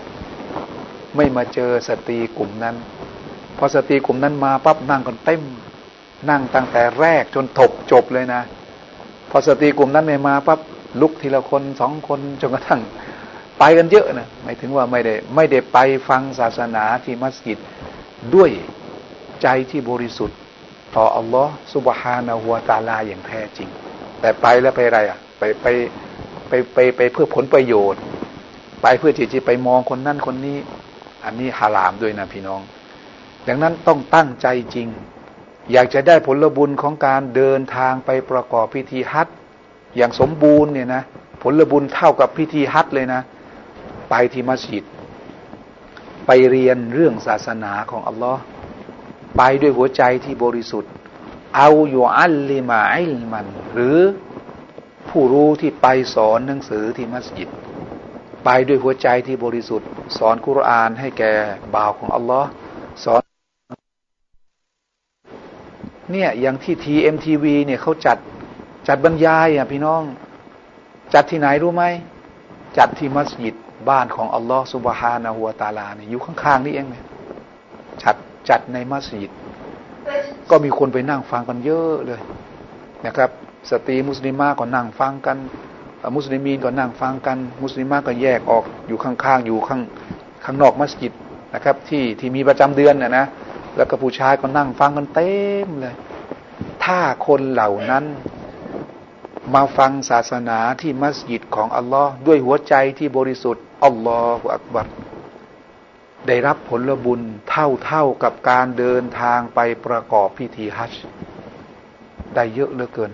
[1.15, 2.75] ไม่มาเจอสตรีกลุ่มนั้น
[3.57, 5.41] พอสตรีกลุ่มนั้นมาปั๊บนั่งกันเต็ม
[6.29, 8.41] นั่งตั้งแต่แรกจนถบจบเลยนะ
[9.29, 10.59] พอสตรีกลุ่มนั้นไม่มาปั๊บ
[11.01, 12.81] ลุกทีละคนสองคนจนกระทั่ง
[13.59, 15.77] ไปกันเยอะนะหมายถึงว่าไม่ได้ไม่ได้ไป
[16.09, 17.59] ฟังศาสนาที่มัสยิด
[18.35, 18.51] ด้วย
[19.41, 20.37] ใจที่บริสุทธิ์
[20.95, 23.69] ต่ออัลลอฮ์สุบฮานาหัวตาลาอย่างแท้จริง
[24.19, 25.67] แต่ไปแล้วไปอะไรอะ ไปไป
[26.47, 28.01] ไปไปไปเพื่อผลประโยชน์
[28.81, 30.57] ไปเพื่อที่จะไปมองคนนั่นคนนี้
[31.23, 32.61] อันนี้ฮารามด้วยนะพี่น้อง
[33.47, 34.87] ดังนั้นต้องตั้งใจจริง
[35.71, 39.27] อยากจะได้ผลบุญของการเดินทางไปประกอบพิธีฮัจ
[39.97, 41.03] อย่างสมบูรณ์เนี่ยนะ
[41.41, 43.21] ผลบุญเท่ากับพิธีฮัจเลยนะ
[44.09, 44.83] ไปที่มัสยิด
[46.25, 48.41] ไปเรียนเรื่องศาสนาของอัลลอฮ์
[49.37, 50.91] ไปด้วยหัวใจที่บริสุทธิ์
[51.55, 53.97] เอาอยู่อัลลิมาอิลมัน หรือ
[55.09, 57.49] ผู้รู้ที่ไปสอนหนังสือที่มัสยิด
[58.45, 61.33] ไปด้วยหัวใจที่บริสุทธิ์ สอนกุรานให้แก่
[61.75, 62.49] บ่าวของอัลลอฮ์
[63.03, 63.21] สอน
[66.11, 68.17] เนี่ยอย่างที่ทีเอ็มทีวีเนี่ยเขาจัด
[68.87, 70.03] จัดบรรยายอะพี่น้อง
[71.13, 71.83] จัดที่ไหนรู้ไหม
[72.77, 73.55] จัดที่มัสยิด
[73.89, 77.05] บ้านของอัลลอฮ์สุบฮานะฮัวตาลาเนี่ยอยู่ข้างๆนี่เองเนี่ย
[78.03, 78.15] จัด
[78.51, 79.31] จัดในมัสยิด
[80.49, 82.21] ก็มีคนไปนั่งฟังกันเยอะเลย
[83.05, 83.29] นะครับ
[83.69, 85.37] สตรีมุสลิมาก็นั่งฟังกัน
[86.15, 89.81] มุสลิมีนก็นั่งฟังกัน มุสลิมาก็แยกออกอยู่ข้างๆอยู่ข้าง
[90.43, 91.13] ข้างนอกมัสยิด
[91.53, 93.25] นะครับ ที่ที่มีประจำเดือนนะนะ
[93.77, 95.31] แล้วก็ผู้ชายก็นั่งฟังกันเต็
[95.65, 95.95] มเลย
[96.83, 98.05] ถ้าคนเหล่านั้น
[99.53, 105.00] มาฟังศาสนาที่มัสยิดของอัลลอฮ์ด้วยหัวใจที่บริสุทธิ์อัลลอฮฺอักบัร
[106.27, 111.03] ได้รับผลบุญเท่าเท่ากับการเดินทางไปประกอบพิธีฮัจจ์
[112.35, 113.11] ได้เยอะเหลือเกิน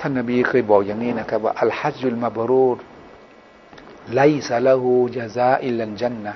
[0.00, 2.78] ท่านนบีเคยบอกอย่างนี้นะครับ ว่าอัลฮัจจุลมาบรูร
[4.14, 6.34] ไลซาลาหูยาซาอิลันจันนะ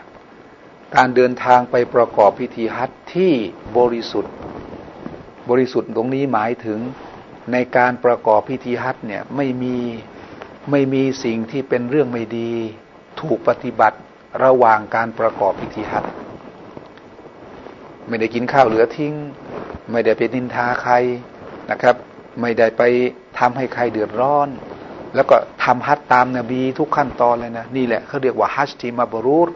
[0.97, 3.33] การเดินทางไปประกอบพิธีฮัจจ์ที่
[3.79, 4.35] บริสุทธิ์
[5.51, 6.79] บริสุทธิ์ตรงนี้หมายถึง
[7.53, 9.77] ในการประกอบพิธีฮัจจ์เนี่ยไม่มี
[10.71, 12.51] ไม่มีสิ่งที่เป็นเรื่องไม่ดี
[13.21, 13.99] ถูกปฏิบัติ
[14.45, 16.13] ระหว่างการประกอบพิธีฮัจจ์
[18.09, 19.15] ไม่ได้กินข้าวเหลือทิ้ง
[19.91, 20.95] ไม่ได้ไปนินทาใคร
[21.71, 21.97] นะครับ
[22.41, 22.83] ไม่ได้ไป
[23.39, 24.49] ทำให้ใครเดือดร้อน
[25.15, 29.49] แล้วก็ทำฮัจตามนบีทุกขั้นตอนเลยนะนี่แหละเขาเรียกว่าฮัจที่มาบรูร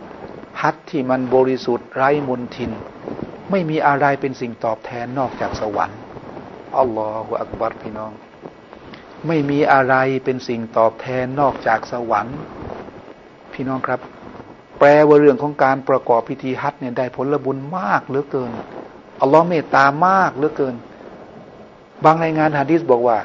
[0.62, 2.72] ฮัจที่มันบริสุทธิ์ไร้มนทิน
[3.50, 6.00] ไม่มีอะไรเป็นสิ่งตอบแทนนอกจากสวรรค์
[6.78, 8.12] อัลลอฮฺอักบัรพี่น้อง
[9.26, 12.38] ไม่มีอะไรเป็นสิ่งตอบแทนนอกจากสวรรค์
[13.52, 14.00] พี่น้องครับ
[14.82, 18.52] ปลว่าเรื่องของการประกอบพิธีฮัจเนี่ยได้ผลบุญมากเหลือเกิน
[19.20, 20.74] อัลลอฮ์เมตตามากเหลือเกิน
[22.04, 23.18] บางรายงานฮะดิษบอกว่า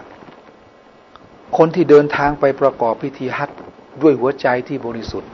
[1.57, 3.49] คนที่เดินทางไปประกอบพิธีฮัจ
[4.01, 5.31] ด้วยหัวใจที่บริสุทธิ์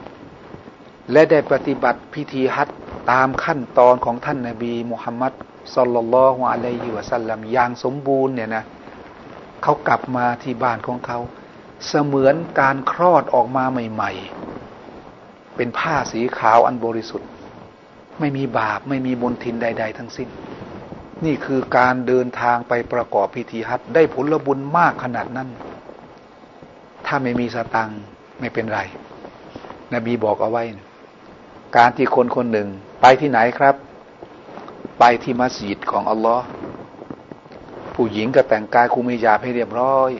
[1.12, 2.68] และได้ปฏิบัติพิธีฮัจ
[3.10, 5.32] ตามขั้นตอนของท่านนาบีมุฮัมมัด
[5.76, 8.64] สลลัลลอฮุอะลัยฮิวะสัลลัมอย่างสมบูรณ์เนี่ยนะ
[9.62, 11.18] เขากลับมาที่บ้านของเขา
[11.88, 14.63] เสมือนการคลอดออกมาใหม่ ๆ
[15.56, 17.28] เป็นผ้าสีขาวอันบริสุทธิ์
[18.20, 20.28] ไม่มีบาปไม่มีมลทินใด ๆ ทั้งสิ้น
[21.24, 25.48] นี่คือการเดินทางไปประกอบพิธีฮัตได้ผลบุญมากขนาดนั้น
[27.06, 27.90] ถ้าไม่มีสตัง
[28.40, 28.80] ไม่เป็นไร
[29.94, 30.62] นบีบอกเอาไว้
[31.76, 32.68] การที่คนคนหนึ่ง
[33.00, 33.74] ไปที่ไหนครับ
[34.98, 36.46] ไปที่มัสยิดของอัลลอฮ์
[37.94, 40.10] ผู้หญิงก็แต่งกายคุมิยาให้เรียบร้อย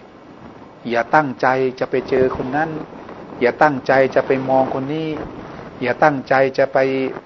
[0.90, 1.46] อย่าตั้งใจ
[1.78, 2.70] จะไปเจอคนนั้น
[3.44, 5.08] อย่าตั้งใจจะไปมองคนนี้
[5.82, 6.78] อย่าตั้งใจจะไป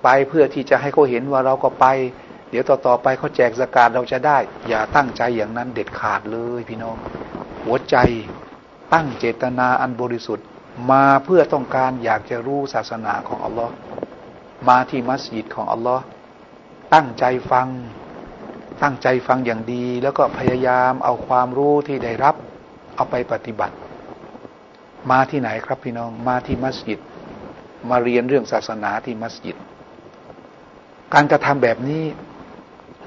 [0.03, 1.87] ไปเพื่อที่จะให้เขาเห็นว่าเราก็ไป
[2.51, 6.97] เดี๋ยวต่อๆไปเขาแจกสกาดเราจะได้ อย่าตั้งใจอย่างนั้นเด็ดขาดเลยพี่น้อง
[7.65, 7.97] หัวใจ
[8.93, 10.47] ตั้งเจตนาอันบริสุทธิ์
[10.91, 13.75] มาเพื่อต้องการอยากจะรู้ศาสนาของอัลลอฮ์
[14.69, 16.05] มาที่มัสยิดของอัลลอฮ์
[16.95, 17.69] ตั้งใจฟัง
[18.83, 22.35] ตั้งใจฟังอย่างดี แล้วก็พยายามเอาความรู้ที่ได้รับ
[22.97, 23.75] เอาไปปฏิบัติ
[25.11, 27.01] มาที่ไหนครับพี่น้องมาที่มัสยิด
[27.91, 29.57] มาเรียนเรื่องศาสนาที่มัสยิด
[31.15, 32.05] การกระทำแบบนี้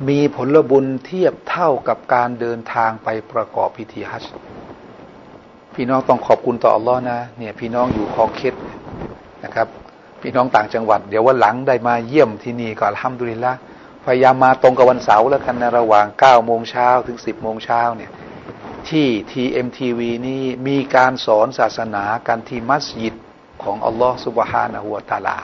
[0.09, 4.33] มีผลบุญเทียบเท่ากับการเดินทางไปประกอบพิธีฮัจญ์
[5.75, 8.55] พี่น้องต้องขอบคุณต่ออัลลอฮ์นะเนี่ยพี่น้องอยู่คลองเคส
[9.43, 9.67] นะครับ
[10.21, 13.53] พี่น้องต่างจังหวัด เดี๋ยววันหลังได้มาเยี่ยมที่นี่ก็ทำดุลิละ
[14.05, 18.11] พยายามมาตรงกับวันเสาร์แล้วกันนะระหว่าง9โมงเช้าถึง 10โมงเช้าเนี่ย
[18.89, 23.15] ที่ TMTV นี่มีการสอนศาสนากันที่มัสยิด
[23.63, 25.37] ของอัลลอฮ์สุบฮานะฮุวตาลา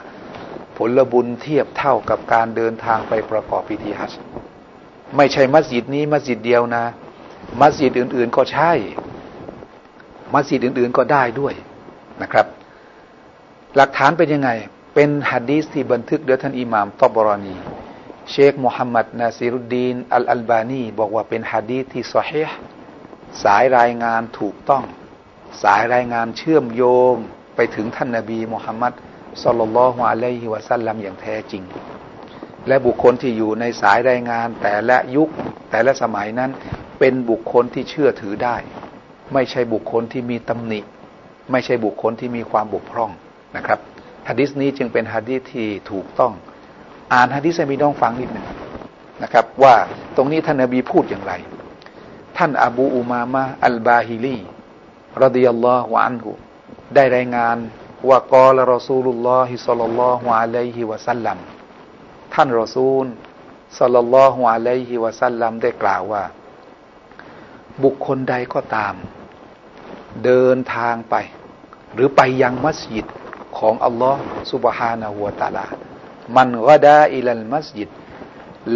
[0.76, 4.20] ผลบุญเทียบเท่ากับการเดินทางไปประกอบพิธีฮัจญ์
[5.16, 6.84] ไม่ใช่มัสยิดนี้มัสยิดเดียวนะ
[7.60, 8.72] มัสยิดอื่น ๆก็ใช่
[10.34, 11.54] มัสยิดอื่น ๆก็ได้ด้วย
[12.22, 12.46] นะครับ
[13.76, 14.50] หลักฐานเป็นยังไง
[14.94, 17.56] เป็นฮัดดีสที่บันทึกโดยท่านอิหม่ามตอบรอนี
[18.30, 22.44] เชคมุฮัมมัดนาซิรุดดีน อัลอัลบานี บอกว่าเป็นฮะดีที่สฮี
[23.42, 24.84] สายรายงานถูกต้อง
[25.62, 27.14] สายรายงานเชื่อมโยง
[27.56, 28.92] ไปถึงท่านนาบีมุฮัมมัด
[29.42, 31.62] สุลลัลฮวอะลัยฮิวะสัลลัมอย่างแท้จริง
[32.68, 35.28] และบุคคลที่อยู่ในสายรายงานแต่ละยุค
[35.70, 36.50] แต่ละสมัยนั้น
[36.98, 38.56] เป็นบุคคลที่เชื่อถือได้
[39.32, 40.80] ไม่ใช่บุคคลที่มีตำหนิ
[41.50, 43.10] ไม่ใช่บุคคลที่มีความบกพร่อง
[43.56, 43.78] นะครับ
[44.28, 46.32] ฮะดิษนี้จึงเป็นฮะดีษที่ถูกต้อง
[47.12, 48.46] อ่านฮะดิษให้พี่น้องฟังนิดหนึ่ง
[49.22, 49.74] นะครับ ว่า
[50.16, 51.32] ตรงนี้ท่านนบีพูดอย่างไร
[52.40, 54.36] ท่านอบูอุมามะอัลบาฮิลี
[55.22, 56.30] รดิยัลลอฮุอันหุ
[56.94, 57.58] ได้รายงาน
[58.08, 61.38] ว่ากอลรอซูลุลลอฮิสัลลัลลอฮุอะลัยฮิวะสัลลัม
[62.34, 63.06] ท่านรอซูล
[63.78, 66.24] สัลลัลลอฮุอะลัยฮิวะสัลลัมได้กล่าวว่า
[67.82, 68.94] บุคคลใดก็ตาม
[70.24, 71.14] เดินทางไป
[71.94, 73.06] หรือไปยังมัสยิด
[73.58, 74.22] ของอัลลอฮ์
[74.52, 75.66] สุบฮานะหัวตะลา
[76.36, 77.88] มันกะได้อิลันมัสยิด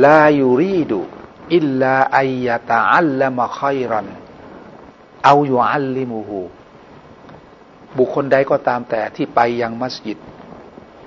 [0.04, 1.00] ลายูรีดู
[1.54, 4.08] อิลลาอัยตะอัลลมะขัยรัน
[5.24, 6.40] เอาอยู่อัลลิมูฮู
[7.98, 10.18] บุคคลใดก็ตามแต่ที่ไปยังมัสยิด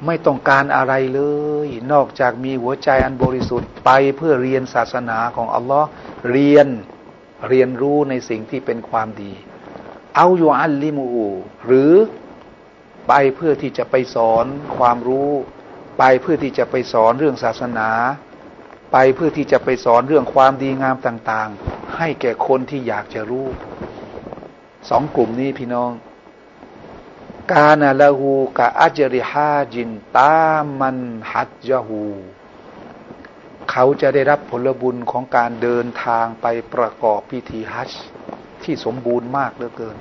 [0.05, 1.21] ไม่ต้องการอะไรเล
[1.67, 5.87] ย นอกจากมีหัวใจอันบริสุทธิ์ไปเพื่อเรียนศาสนาของอัลลอฮ์
[6.31, 6.67] เรียน
[7.49, 9.33] เรียนรู้ในสิ่งที่เป็นความดี
[10.15, 11.27] เอาอยู่อัลลิมูฮู
[11.65, 11.93] หรือ
[13.07, 14.45] ไปเพื่อที่จะไปสอน
[14.77, 15.31] ความรู้
[15.99, 17.89] ไปเพื่อที่จะไปสอนเรื่องศาสนา
[18.97, 23.47] ไปเพื่อที่จะไปสอนเรื่องความดีงามต่าง ๆ ให้แก่คนที่อยากจะรู้
[24.89, 25.91] สองกลุ่มนี้พี่น้อง
[27.51, 30.37] กานาลาหูกะอัจริฮาจินตา
[30.79, 30.97] มัน
[31.31, 32.03] ฮัจจหู
[33.71, 37.91] เขาจะได้รับผลบุญของการเดินทางไปประกอบพิธีฮัจ
[38.63, 39.97] ที่สมบูรณ์มากเหลือเกิน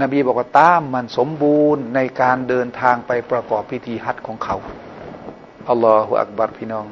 [0.00, 4.56] นบีบอกว่าตามมันสมบูรณ์ในการเดินทางไปประกอบพิธีฮัจของเขา
[5.68, 6.88] อัลลอฮฺอักบัรพี่น้อง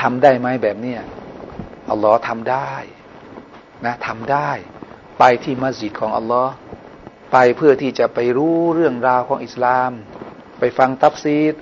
[0.00, 1.00] ทำได้ไหมแบบเนี้ย
[1.90, 2.72] อัลลอฮ์ทำได้
[3.84, 4.50] นะทำได้
[5.18, 6.52] ไปที่มัสยิดของอัลลอฮ์
[7.32, 9.90] ไปเพื่อที่จะไปรู้เรื่องราวของอิสลาม
[10.58, 11.54] ไปฟังตัฟซีร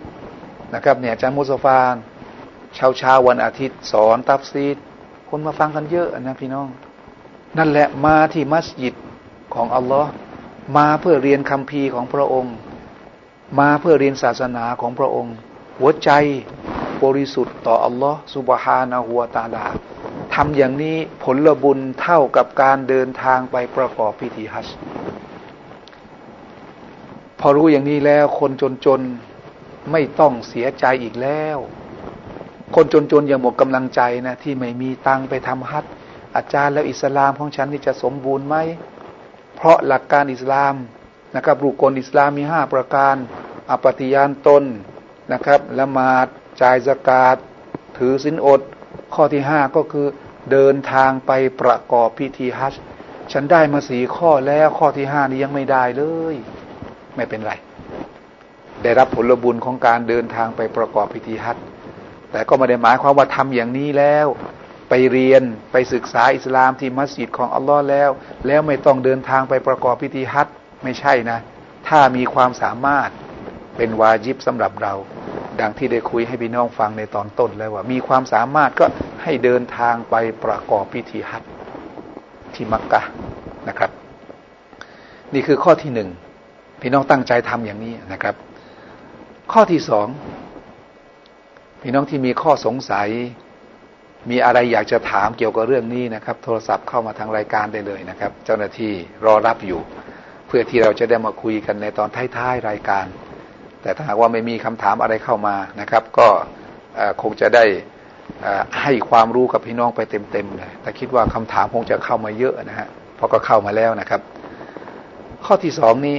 [0.75, 1.95] นะครับเนี่ยอาจารย์มุสฟาน
[2.75, 4.77] เช้าเช้าวันอาทิตย์ สอนตัฟซีร
[5.29, 6.69] คนมาฟังกันเยอะนะพี่น้อง
[7.59, 8.95] นั่นแหละมาที่มัสยิด
[9.55, 10.11] ของอัลลอฮ์
[10.77, 12.55] มาเพื่อเรียนคัมภีร์ของพระองค์
[13.61, 15.35] มาเพื่อเรียนศาสนาของพระองค์
[15.79, 16.11] หัวใจ
[17.05, 19.65] บริสุทธิ์ต่ออัลลอฮ์سبحانه وتعالى
[20.35, 24.67] ทำอย่างนี้ผลบุญเท่ากับการเดินทางไปประกอบพิธีฮัจ
[27.41, 28.51] พอรู้อย่างนี้แล้วคน
[28.87, 31.59] จนๆไม่ต้องเสียใจอีกแล้ว
[32.75, 35.85] คนจนๆอย่างหมดกำลังใจนะ ที่ไม่มีตังไปทำฮัจ
[36.37, 38.57] อาจารย์แล้วอิสลามของฉันนี่จะสมบูรณ์ไหม
[39.57, 40.75] เพราะหลักการอิสลาม
[41.35, 43.17] นะครับรุกลอิสลามมีห้าประการ
[43.71, 44.65] อปฏิญาณตน
[45.33, 46.29] นะครับละหมาด
[46.63, 47.37] จ่ายสกาด
[47.99, 48.61] ถือสินอด
[49.15, 50.07] ข้อที่ห้าก็คือ
[50.53, 52.75] เดินทางไปประกอบพิธีฮัจ
[53.33, 56.03] ฉันได้มาสีข้อแล้วข้อที่ห้านี้ยังไม่ได้เล
[56.35, 56.37] ย
[57.17, 57.53] ไม่เป็นไร
[58.83, 61.57] ได้รับผลบุญของการเดินทางไปประกอบพิธีฮัจ
[62.33, 64.27] แต่ก็ไม่ได้หมายความว่าทำอย่างนี้แล้ว
[64.89, 65.43] ไปเรียน
[65.73, 68.11] ไปศึกษาอิสลามที่มัสยิดของอัลลอฮ์แล้ว
[68.47, 70.47] แล้วไม่ต้องเดินทางไปประกอบพิธีฮัจ
[70.85, 71.39] ไม่ใช่นะ
[71.89, 73.11] ถ้ามีความสามารถ
[73.77, 74.95] เป็นวาจิบสำหรับเรา
[75.61, 78.87] ดังที่ได้คุยให้พี่น้องฟังในตอนต้นแล้วว่า มีความสามารถก็
[79.23, 81.43] ให้เดินทางไปประกอบพิธีฮัจ
[82.55, 83.03] ที่มักกะ
[83.69, 83.91] นะครับ
[85.35, 86.09] นี่คือข้อที่หนึ่ง
[86.81, 88.35] พี่น้องตั้งใจทำอย่างนี้นะครับ
[89.53, 90.09] ข้อที่สอง
[91.83, 93.09] พี่น้องที่มีข้อสงสัย
[94.31, 98.93] มีอะไรอยากจะถามเกี่ยวกับเรื่องนี้นะครับ โทรศัพท์เข้ามาทางรายการได้เลยนะครับ เจ้าหน้าที่
[99.25, 99.81] รอรับอยู่
[100.47, 103.07] เพื่อที่เราจะได้มาคุยกันในตอนท้ายๆรายการ
[103.83, 106.29] แต่ถ้าหากว่าไม่มีคำถามอะไรเข้ามานะครับ ก็
[107.23, 107.65] คงจะได้
[108.83, 114.21] ให้ความรู้กับพี่น้องไปเต็มๆเลยแต่คิดว่าคำถามคงจะเข้ามาเยอะนะฮะเพราะก็เข้ามาแล้วนะครับ
[115.45, 116.17] ข้อที่สองนี้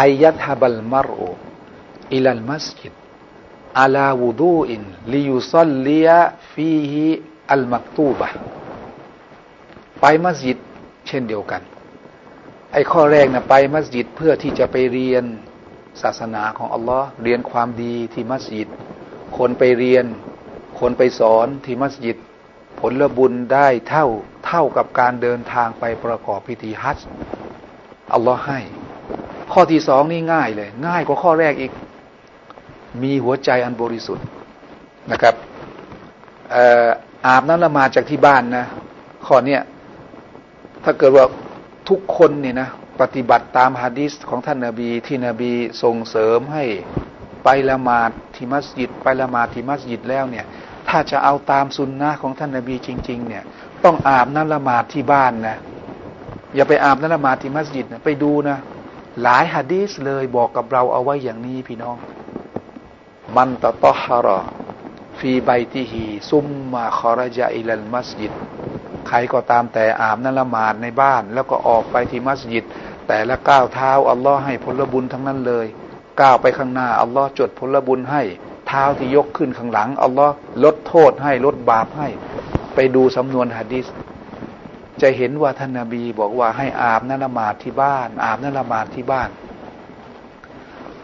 [0.00, 1.20] อายัตฮบัลมารอ
[2.12, 2.92] อิลัลมัสยิด
[3.80, 4.82] อาลาวูดูอิน
[5.12, 6.08] ลิยุซัลลีย
[6.52, 7.04] ฟีฮิ
[7.52, 8.28] อัลมักตูบะ
[10.00, 10.58] ไปมัสยิด
[11.08, 11.62] เช่นเดียวกัน
[12.72, 15.24] ไอ้ข้อแรกนะไปมัสยิดเพื่อที่จะไปเรียน
[16.02, 18.68] ศาสนาของอัลลอฮ์เรียนความดีที่มัสยิด
[19.38, 20.04] คนไปเรียน
[20.80, 22.16] คนไปสอนที่มัสยิด
[22.80, 24.06] ผลบุญได้เท่า
[24.46, 27.06] เท่ากับการเดินทางไปประกอบพิธีฮัจจ์
[28.14, 28.60] อัลลอฮ์ให้
[29.52, 31.72] ข้อที่สองนี่ง่ายเลย ง่ายกว่าข้อแรกอีก
[33.02, 34.24] มีหัวใจอันบริสุทธิ์
[35.12, 35.34] นะครับ
[37.26, 38.64] อาบน้ำละมาจากที่บ้านนะ
[39.26, 39.60] ข้อเนี้ย
[40.84, 41.24] ถ้าเกิดว่า
[41.88, 42.68] ทุกคนเนี่ยนะ
[43.00, 46.64] ปฏิบัติตามฮะดิษของท่านนาบีที่นบีส่งเสริมให้
[47.44, 50.46] ไปละหมาดที่มัสยิดไปละหมาดที่มัสยิดแล้วเนี่ย
[50.88, 53.44] ถ้าจะเอาตามสุนนะของท่านนาบีจริง ๆ เนี่ย
[53.84, 55.56] ต้องอาบน้ำละหมาดที่บ้านนะ
[56.54, 58.58] อย่าไปอาบน้ำละหมาดที่มัสยิดนะไปดูนะ
[59.22, 61.96] หลายฮะดีษเลยบอกกับเราเอาไว้อย่างนี้พี่น้อง
[63.36, 64.40] มันตะตอฮารอ
[65.18, 68.32] ฟีใบติฮีซุมมาคอรจาอิลันมัสยิด
[69.08, 72.64] ใครก็ตามแต่อาบน้ำละหมาดในบ้าน แล้วก็ออกไปที่มัสยิด
[73.12, 75.66] แต่ละก้าวเท้าอัลลอฮ์ให้ผลบุญทั้งนั้นเลย
[76.20, 78.22] ก้าวไปข้างหน้าอัลลอฮ์จดผลบุญให้
[78.68, 80.34] เท้าที่ยกขึ้นข้างหลังอัลลอฮ์
[80.64, 82.08] ลดโทษให้ลดบาปให้
[82.74, 83.86] ไปดูสำนวนฮะดิษ
[85.00, 89.28] จะเห็นว่าท่านนาบีบอกว่าให้อาบน้ำละหมาดที่บ้าน อาบน้ำละหมาดที่บ้าน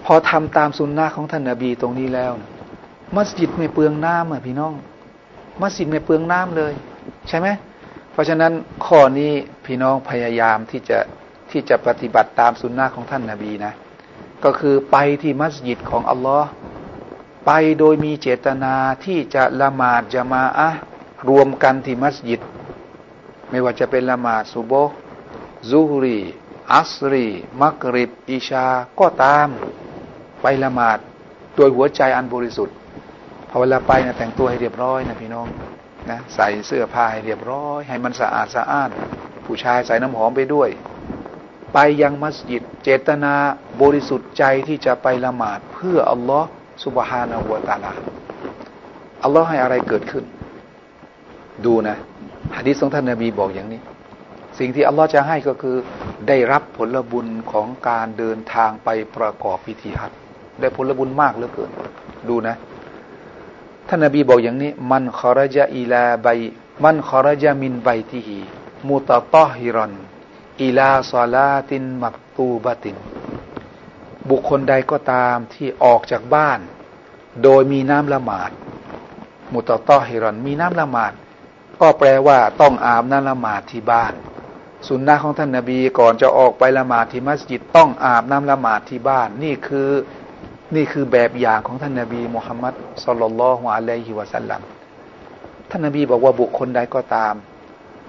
[0.04, 2.32] พอทำตามสุนนะของท่านนาบีตรงนี้แล้ว
[3.16, 4.74] มัสยิดไม่เปลืองน้ำอะพี่น้อง
[5.60, 6.72] มัสยิดไม่เปลืองน้ำเลย
[7.28, 7.48] ใช่ไหม
[8.12, 8.52] เพราะฉะนั้น
[8.86, 9.32] ข้อนี้
[9.64, 10.98] พี่น้องพยายามที่จะ
[11.50, 13.72] ที่จะปฏิบัติตามสุนนะของท่านนาบีนะ
[14.44, 16.48] ก็คือไปที่มัสยิดของอัลลอฮ์
[17.46, 18.74] ไปโดยมีเจตนา
[19.04, 20.70] ที่จะละหมาดจะมาอะ
[21.28, 22.40] รวมกันที่มัสยิด
[23.50, 24.72] ไม่ว่าจะเป็นละหมาดซุโบ
[25.70, 26.18] ซูฮรี
[26.72, 27.26] อัสรี
[27.62, 28.66] มักริบอิชา
[29.00, 29.48] ก็ตาม
[30.42, 30.98] ไปละหมาด
[31.56, 32.76] โดยหัวใจอันบริสุทธิ์
[33.48, 35.48] พอเวลาไปนะแต่งตัวให้เรียบร้อยนะพี่น้อง
[36.10, 38.90] นะใส่เสื้อผ้าให้เรียบร้อย ให้มันสะอาดสะอ้าน
[39.44, 40.68] ผู้ชายใส่น้ำหอมไปด้วย
[41.78, 43.34] ไปยังมัสยิด เจตนา
[43.82, 46.48] บริสุทธิ์ใจที่จะไปละหมาดเพื่ออัลลอฮ์
[46.84, 47.92] สุบฮานาหัวตาลา
[49.24, 50.24] อัลลอฮ์ให้อะไรเกิดขึ้น
[51.64, 51.96] ดูนะ
[52.56, 53.80] ฮะดีษของท่านนบีบอกอย่างนี้
[54.58, 55.76] สิ่งที่อัลลอฮ์จะให้ก็คือ
[56.28, 60.12] ได้รับผลบุญของการเดินทางไปประกอบพิธีฮัจ
[60.60, 61.70] ได้ผลบุญมากเหลือเกิน
[62.28, 62.56] ดูนะ
[63.88, 66.28] ท่านนบีบอกอย่างนี้ มันคอรจาอิลาใบ
[66.84, 68.38] มันคอรจามินใบทิฮี
[68.88, 69.94] มุตตอฮิรอน
[70.60, 72.96] อิลาซาลาตินมักตูบติน
[74.30, 76.58] บุคคลใดก็ตามที่ออกจากบ้าน
[77.42, 78.50] โดยมีน้ำละหมาด
[79.52, 81.12] มุตตอฮิรอนมีน้ำละหมาด
[81.80, 84.12] ก็แปลว่าต้องอาบน้ำละหมาดที่บ้าน
[84.86, 89.90] สุนนะของท่านนาบีก่อนจะออกไปละหมาดที่มัสยิดต้องอาบน้ำละหมาดที่บ้าน นี่คือ
[90.74, 94.60] นี่คือแบบอย่างของท่านนาบีมุฮัมมัดสลลัลลอฮุอะลัยฮิวะสัลลัม
[95.70, 97.34] ท่านนาบีบอกว่าบุคคลใดก็ตาม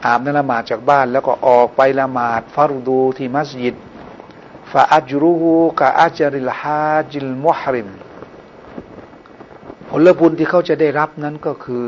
[0.06, 3.76] อาบน้ำละหมาดจากบ้าน แล้วก็ออกไปละหมาดฟารุดูที่มัสยิด
[4.72, 7.90] ฟาอัจรุฮูกะอัจริลฮาจิลมุฮริม
[9.90, 11.86] ผลบุญที่เขาจะได้รับนั้นก็คือ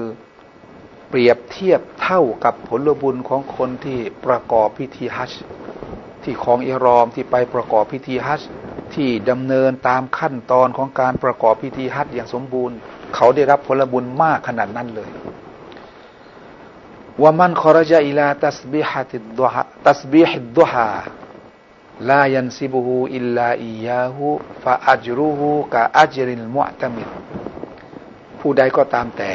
[1.10, 5.32] เปรียบเทียบเท่ากับผลบุญของคนที่ประกอบพิธีฮัจ
[6.24, 8.42] ที่ของอิรอมที่ไปประกอบพิธีฮัจ
[8.94, 12.78] ที่ดำเนินตามขั้นตอนของการประกอบพิธีฮัจอย่างสมบูรณ์
[13.16, 15.10] เขาได้รับผลบุญมากขนาดนั้นเลย
[17.22, 19.56] ว่ามันคอรจาอิลาตัสบิฮัติดฮ
[19.88, 20.90] ตัสบิฮิดดุฮา
[22.10, 24.26] ลายันซิบุฮูอิลลาอียาหู
[24.64, 27.08] ฟาอัจรุฮูกะอัจริลมุอตมิด
[28.40, 29.34] ผู้ใดก็ตามแต่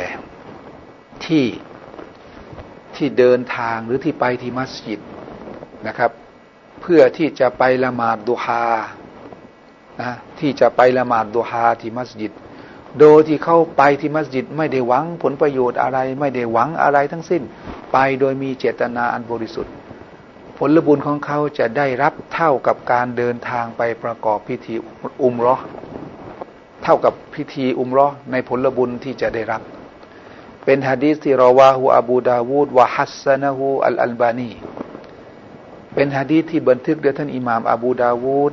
[1.25, 1.47] ที่
[2.97, 5.01] ที่เดินทางหรือที่ไปที่มัสยิด
[5.87, 6.11] นะครับ
[6.81, 8.65] เพื่อที่จะไปละหมาดดุฮา
[10.01, 12.33] นะที่จะไปละหมาดดุฮาที่มัสยิด
[13.01, 17.43] โดยที่เข้าไปที่มัสยิดไม่ได้หวังผลประโยชน์อะไร ไม่ได้หวังอะไรทั้งสิ้น
[17.93, 19.73] ไปโดยมีเจตนาอันบริสุทธิ์
[20.59, 24.75] ผลบุญของเขาจะได้รับเท่ากับการเดินทางไปประกอบพิธี
[25.23, 25.57] อุมรอ
[26.83, 29.63] เท่ากับพิธีอุมรอในผลบุญที่จะได้รับ
[30.65, 34.51] เป็นฮะดีษที่รอวาหูอบูดาวูดวะฮัสซนะฮูอัลอัลบานี
[35.95, 38.53] เป็นฮะดีษที่บันทึกโดยท่านอิหม่ามอบูดาวูด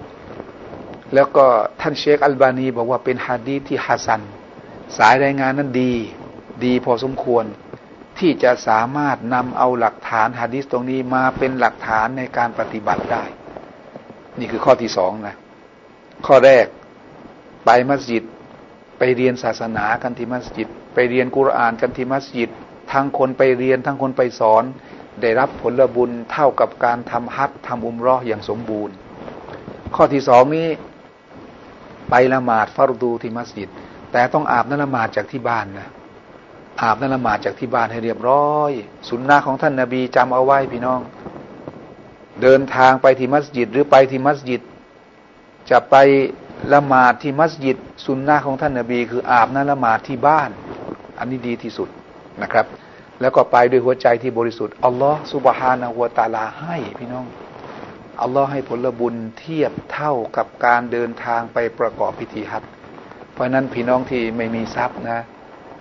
[1.14, 1.46] แล้วก็
[1.82, 4.22] ท่านเชคอัลบานีบอกว่าเป็นฮะดีที่ฮัสัน
[4.98, 5.94] สายรายงานนั้นดี
[6.66, 7.46] ดีพอสมควร
[8.20, 13.24] ที่จะสามารถนำเอาหลักฐานฮะดีตรงนี้มาเป็นหลักฐานในการปฏิบัติได้
[14.40, 15.36] นี่คือข้อที่สองนะ
[16.26, 16.66] ข้อแรก
[17.66, 18.24] ไปมัสยิด
[18.98, 22.50] ไปเรียนศาสนากันที่มัสยิด ไปเรียนกุรอานกันที่มัสยิด
[22.92, 24.64] ทั้งคนไปเรียนทั้งคนไปสอน
[25.22, 28.96] ได้รับผลบุญเท่ากับการทำฮัททำอุมรออย่างสมบูรณ์
[29.96, 30.68] ข้อที่สองนี้
[32.12, 33.70] ไปละหมาดฟารดูที่มัสยิด
[34.12, 35.88] แต่ต้องอาบน้ำละหมาดจากที่บ้านนะ
[36.82, 38.72] อาบน้ำละหมาดจากที่บ้านให้เรียบร้อย
[39.10, 41.00] สุนนะของท่านนาบีจำเอาไว้พี่น้อง
[42.42, 44.62] เดินทางไปที่มัสยิดหรือไปที่มัสยิด
[45.70, 45.96] จะไป
[46.74, 50.50] ละหมาดที่มัสยิด สุนนะของท่านนาบี คืออาบน้ำละหมาดที่บ้าน
[51.18, 51.90] อันนี้ดีที่สุด
[52.42, 52.66] นะครับ
[53.22, 57.26] แล้วก็ไปด้วยหัวใจที่บริสุทธิ์อัลลอฮ์สุบฮานะหัวตาลาให้พี่น้อง
[58.20, 62.64] อัลลอฮ์ให้ผลบุญเทียบเท่ากับการเดินทางไปประกอบพิธีฮัจ
[63.34, 65.20] เพราะนั้นพี่น้องที่ไม่มีทรัพย์นะ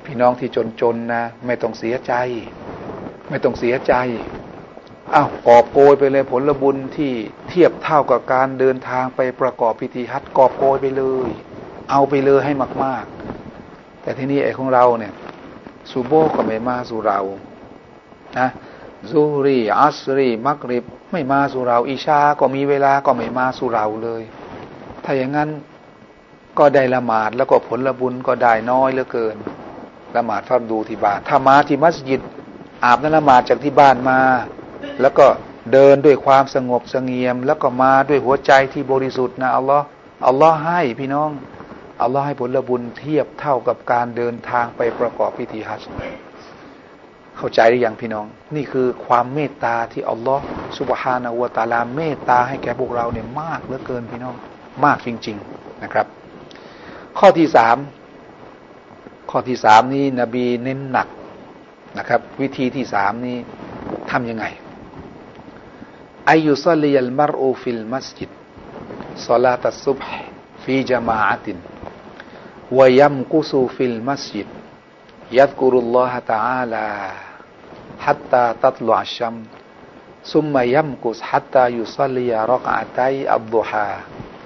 [0.06, 0.48] พี่น้องที่
[0.80, 2.14] จนๆนะ ไม่ต้องเสียใจ
[3.28, 3.94] ไม่ต้องเสียใจ
[5.14, 7.12] อ้าวกอบโกยไปเลยผลบุญที่
[7.48, 11.30] เทียบเท่ากับการเดินทางไปประกอบพิธีฮัจกอบโกยไปเลย
[11.90, 12.52] เอาไปเลยให้
[12.84, 13.04] มาก
[13.54, 15.12] ๆ แต่ที่นี่ไอ้ของเราเนี่ย
[15.90, 17.20] ซูโบก็ไม่มาสู่เรา
[18.38, 18.48] นะ
[19.10, 24.22] ซูรีอัสรีมักริบ ไม่มาสู่เรา อิชาก็มีเวลาก็ไม่มาสู่เราเลย
[25.04, 25.50] ถ้าอย่างนั้น
[26.58, 29.36] ก็ได้ละหมาดแล้วก็ผลบุญก็ได้น้อยเหลือเกิน
[30.16, 32.20] ละหมาดฟังดูที่บ้านถ้ามาที่มัสยิด
[32.84, 34.20] อาบน้ำละหมาดจากที่บ้านมา
[35.00, 35.26] แล้วก็
[35.72, 39.84] เดินด้วยความสงบสงเงียม แล้วก็มาด้วยหัวใจที่บริสุทธิ์นะอัลลอฮ์
[40.26, 41.30] อัลลอฮ์ให้พี่น้อง
[42.02, 45.92] อัลลอฮ์ให้ผลบุญเทียบเท่ากับการเดินทางไปประกอบพิธีฮัจญ์
[47.36, 50.44] เข้าใจหรือยังพี่น้อง นี่คือความเมตตาที่อัลลอฮ์
[50.78, 54.36] สุบฮานาวตาลาเมตตาให้แก่พวกเราเนี่ยมากเหลือเกินพี่น้อง
[54.84, 56.06] มากจริง ๆนะครับ
[57.18, 57.76] ข้อที่สาม
[59.30, 61.08] ข้อที่สามนี้นบีเน้นหนัก
[61.98, 63.36] นะครับ วิธีที่สามนี้
[64.10, 64.44] ทำยังไง
[66.28, 68.30] อายุซัลียัลมารอูฟิลมัสยิด
[69.26, 70.26] ซาลาตัสุบฮ์
[70.64, 71.58] ฟีจามาติน
[72.78, 74.48] วยัมกุซูฟิลมัสยิด
[75.38, 76.86] ยัดกุรุลลอฮะตะอาลา
[78.04, 79.34] ฮัตตาตัตลุอัชชัม
[80.32, 83.88] ซุมมายัมกุสฮัตตายุซัลียารอกอาตัยอับดุฮา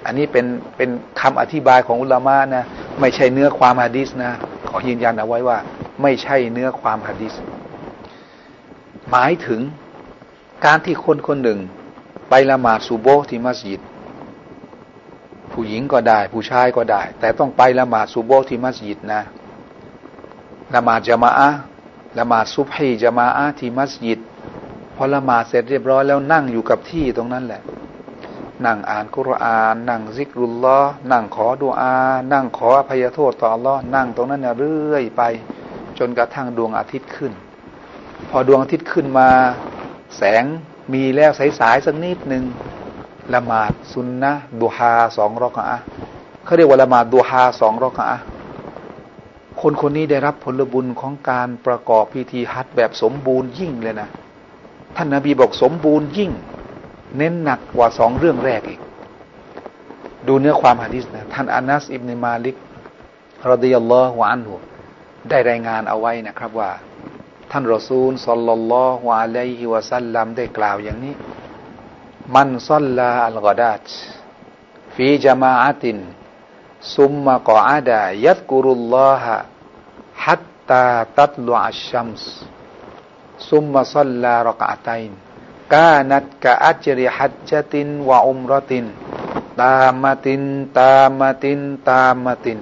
[0.05, 0.45] อันนี้เป็น
[0.77, 0.89] เป็น
[1.21, 2.65] คำอธิบายของอุลามะนะ
[2.99, 4.31] ไม่ใช่เนื้อความฮะดิษนะ
[4.69, 5.57] ขอยืนยันเอาไว้ว่า
[6.01, 7.33] ไม่ใช่เนื้อความฮะดิษ
[9.11, 9.61] หมายถึง
[10.65, 11.59] การที่คนคนหนึ่ง
[12.29, 13.81] ไปละหมาดซูโบที่มัสยิด
[15.51, 19.21] ผู้หญิงก็ได้ ผู้ชายก็ได้ แต่ต้องไปละหมาดซูโบที่มัสยิดนะ
[20.73, 21.49] ละหมาดจามะอะ
[22.17, 24.19] ละหมาดซุบฮีจามะอะที่มัสยิด
[24.95, 27.61] พอละหมาดเสร็จเรียบร้อยแล้วนั่งอยู่กับที่ตรงนั้นแหละ
[28.65, 30.79] นั่งอ่านกุรอาน นั่งซิกรุลลอ
[31.11, 31.93] นั่งขอดุอา
[32.33, 35.21] นั่งขออภัยโทษต่ออัลลอฮ์นั่งตรงนั้นเนี่ยเรื่อยไป
[35.97, 37.33] จนกระทั่งดวงอาทิตย์ขึ้น
[38.29, 39.29] พอดวงอาทิตย์ขึ้นมา
[40.17, 40.43] แสง
[40.93, 42.43] มีแล้วสายๆสักนิดหนึ่ง
[43.33, 45.77] ละหมาดซุนนะดูฮาสองรอกะ
[46.45, 48.05] เขาเรียกว่าละหมาดดูฮาสองรอกะ
[49.61, 54.09] คนคนนี้ได้รับผลบุญของการประกอบพิธีฮัจแบบสมบูรณ์ยิ่งเลยนะ
[54.95, 56.31] ท่านนาบีบอกสมบูรณ์ยิ่ง
[57.17, 58.81] เน้นหนักกว่าสองเรื่องแรกอีก
[60.27, 62.55] ดูเนื้อความฮะดิษนะท่านอานัสอิบนมาลิก
[63.51, 64.55] รดิยัลลอฮุอันฮุ
[65.29, 66.71] ได้รายงานเอาไว้นะครับว่า
[67.51, 71.15] ท่านรอซูลสัลลัลลอฮุอะลัยฮิวะสัลลัมได้กล่าวอย่างนี้
[72.35, 73.85] มันซัลลาอัลกอดัต
[74.95, 75.97] ฟีจามาอติน
[76.95, 79.35] ซุมมะกออาดายัดกุรุลลอฮะ
[80.23, 80.85] ฮัตตา
[81.17, 82.29] ตัตลุอัชชัมส์
[83.49, 85.17] ซุมมะซัลลารกะตัยน์
[85.73, 88.85] กานัดกะอัจริฮัจจตินวะอุมรติน
[89.61, 90.43] ตามติน
[90.79, 92.59] ตามติน ตามติน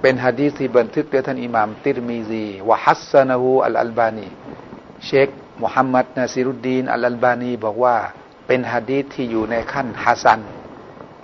[0.00, 4.28] เป็นฮะดีษที่บันทึกโดยท่านอิหม่ามติรมีซีวะฮัสซานะฮูอัลอัลบานี
[5.06, 5.28] เชค
[5.62, 7.96] มุฮัมมัดนาซิรุดดีนอัลอัลบานีบอกว่า
[8.46, 10.40] เป็นฮะดีษที่อยู่ในขั้นฮัสัน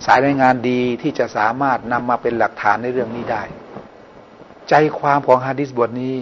[0.05, 3.43] สายรายงานดีที่จะสามารถนำมาเป็นหลักฐานในเรื่องนี้ได้
[4.69, 6.15] ใจความของฮะดิษบทนี้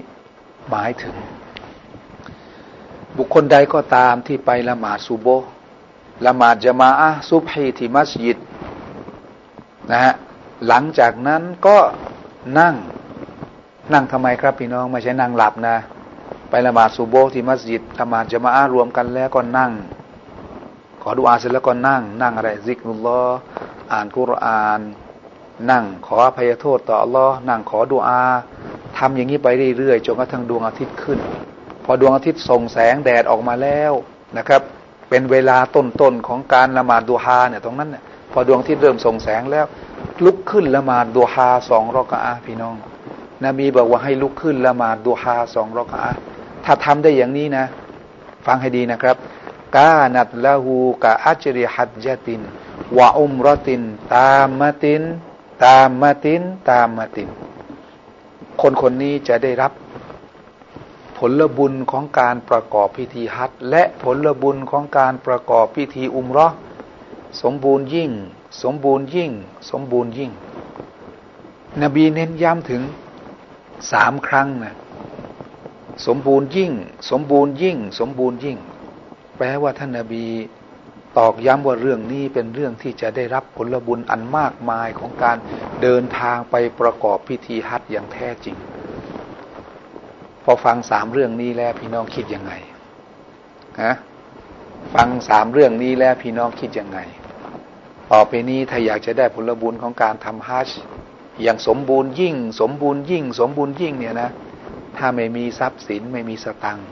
[0.69, 1.15] หมายถึง
[3.17, 5.27] บุคคลใดก็ตามที่ไปละหมาดซูโบ
[6.25, 8.38] ละหมาดจมาอะซุบฮีที่มัสยิด
[9.91, 10.13] นะฮะ
[10.67, 11.77] หลังจากนั้นก็
[12.59, 12.75] นั่ง
[13.93, 15.77] นั่งทำไมครับพี่น้องไม่ใช่นั่งหลับนะ
[16.49, 19.71] ไปละหมาดซูโบที่มัสยิดละหมาดจมาอะรวมกันแล้วก็นั่ง
[21.01, 23.21] ขอดูอาเสร็จแล้วก็นั่ง นั่งอะไรซิกรุลลอ
[23.93, 24.81] อ่านกุรอาน
[25.71, 28.21] นั่งขออภัยโทษต่ออัลลอฮ์นั่งขอดุอา
[28.97, 31.19] ทำอย่างนี้ไปเรื่อยๆจนกระทั่งดวงอาทิตย์ขึ้น
[31.85, 33.93] พอดวงอาทิตย์ส่งแสงแดดออกมาแล้ว
[34.37, 34.61] นะครับ
[35.09, 39.65] เป็นเวลาต้นๆของการละหมาดดูฮาเนี่ยตรงนั้นเนี่ยพอดวงอาทิตย์เริ่มส่งแสงแล้ว
[40.25, 42.75] ลุกขึ้นละหมาดดูฮาสองรอกอาพี่น้อง
[43.45, 46.09] นบีบอกว่าให้ลุกขึ้นละหมาดดูฮาสองรอกอา
[46.65, 47.65] ถ้าทำได้อย่างนี้นะ
[48.45, 49.15] ฟังให้ดีนะครับ
[49.77, 52.41] กานัตละหูกะอัจริฮัดจติน
[52.97, 53.82] วะอุมรติน
[54.15, 55.03] ตามมาติน
[55.65, 57.30] ตามมาติน ตามมาติน
[58.61, 59.71] คนคนนี้จะได้รับ
[61.17, 66.47] ผลบุญของการประกอบพิธีฮัจและผลบุญของการประกอบพิธีอุมรอ
[67.41, 68.11] สมบูรณ์ยิ่ง
[68.63, 69.32] สมบูรณ์ยิ่ง
[69.69, 70.32] สมบูรณ์ยิ่ง
[71.82, 72.82] นบีเน้นย้ำถึง
[73.91, 74.75] สามครั้งนะ
[76.05, 76.71] สมบูรณ์ยิ่ง
[77.09, 78.57] สมบูรณ์ยิ่ง สมบูรณ์ยิ่ง
[79.38, 80.25] แปลว่าท่านนาบี
[81.20, 85.38] ตอกย้ำว่าเรื่องนี้เป็นเรื่องที่จะได้รับผลบุญอันมากมายของการ
[85.82, 88.57] เดินทางไปประกอบพิธีฮัจอย่างแท้จริง
[90.43, 92.53] พอฟังสามเรื่องนี้แล้วพี่น้องคิดยังไง
[93.82, 93.93] ฮะ
[94.93, 96.99] ฟังสามเรื่องนี้แล้วพี่น้องคิดยังไง
[98.11, 100.70] ต่อไปนี้ถ้าอยากจะได้ผลบุญของการทำฮัจ
[101.41, 104.30] อย่างสมบูรณ์ยิ่ง สมบูรณ์ยิ่ง สมบูรณ์ยิ่งเนี่ยนะ
[104.97, 106.88] ถ้าไม่มีทรัพย์สินไม่มีสตังค์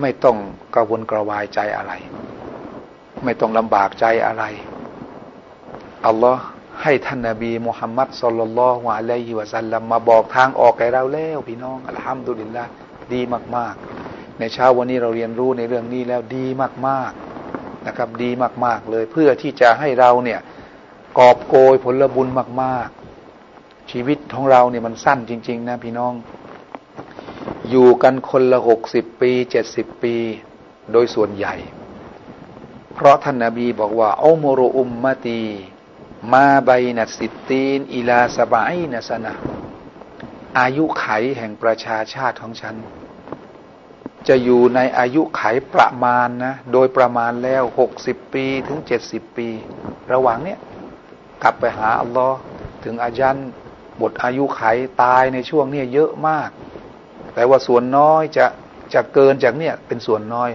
[0.00, 0.36] ไม่ต้อง
[0.74, 1.92] กระวนกระวายใจอะไร
[3.24, 4.44] ไม่ต้องลำบากใจอะไร
[6.06, 6.42] อัลลอฮ์
[6.82, 12.64] ให้ท่านนาบีมุฮัมมัดสุลลัลฮวะลัยฮิวะสัลลัมมาบอกทางออกแก่เราแล้วพี่น้องอัลฮัมดุลิลละ
[13.12, 13.20] ดี
[13.56, 13.74] มาก
[14.06, 16.46] ๆ ในเช้าวันนี้เราเรียนรู้ในเรื่องนี้แล้วดี
[16.86, 17.12] มาก
[17.48, 18.30] ๆนะครับ ดี
[18.64, 20.40] มาก ๆ เลยเพื่อที่จะให้เราเนี่ย
[21.18, 22.28] กอบโกยผลบุญ
[22.62, 22.88] มาก
[23.40, 26.14] ๆ ชีวิตของเราเนี่ยมันสั้นจริง ๆ นะพี่น้อง
[27.70, 30.14] อยู่กันคนละหกสิบปีเจ็ดสิบปี
[30.92, 31.54] โดยส่วนใหญ่
[33.00, 35.42] เพราะท่านนาบีบอกว่าอัมรุอุมมตี
[36.32, 39.32] มาใบนัดสิตีนอิลาสบายนัสนะ
[40.58, 41.06] อายุไข
[41.38, 42.76] แห่งประชาชาติของฉัน
[44.28, 45.42] จะอยู่ในอายุไข
[45.74, 49.48] ประมาณนะโดยประมาณแล้วหกสิบปีถึงเจ็ดสิบปี
[50.12, 50.58] ระหว่างเนี้ย
[51.42, 52.38] กลับไปหาอัลลอฮ์
[52.84, 53.36] ถึงอายัน
[54.00, 54.62] บทอายุไข
[55.02, 56.50] ตายในช่วงนี้เยอะมาก
[57.34, 58.46] แต่ว่าส่วนน้อยจะ
[58.94, 60.50] จะเกินจากเนี่ยเป็นส่วนน้อย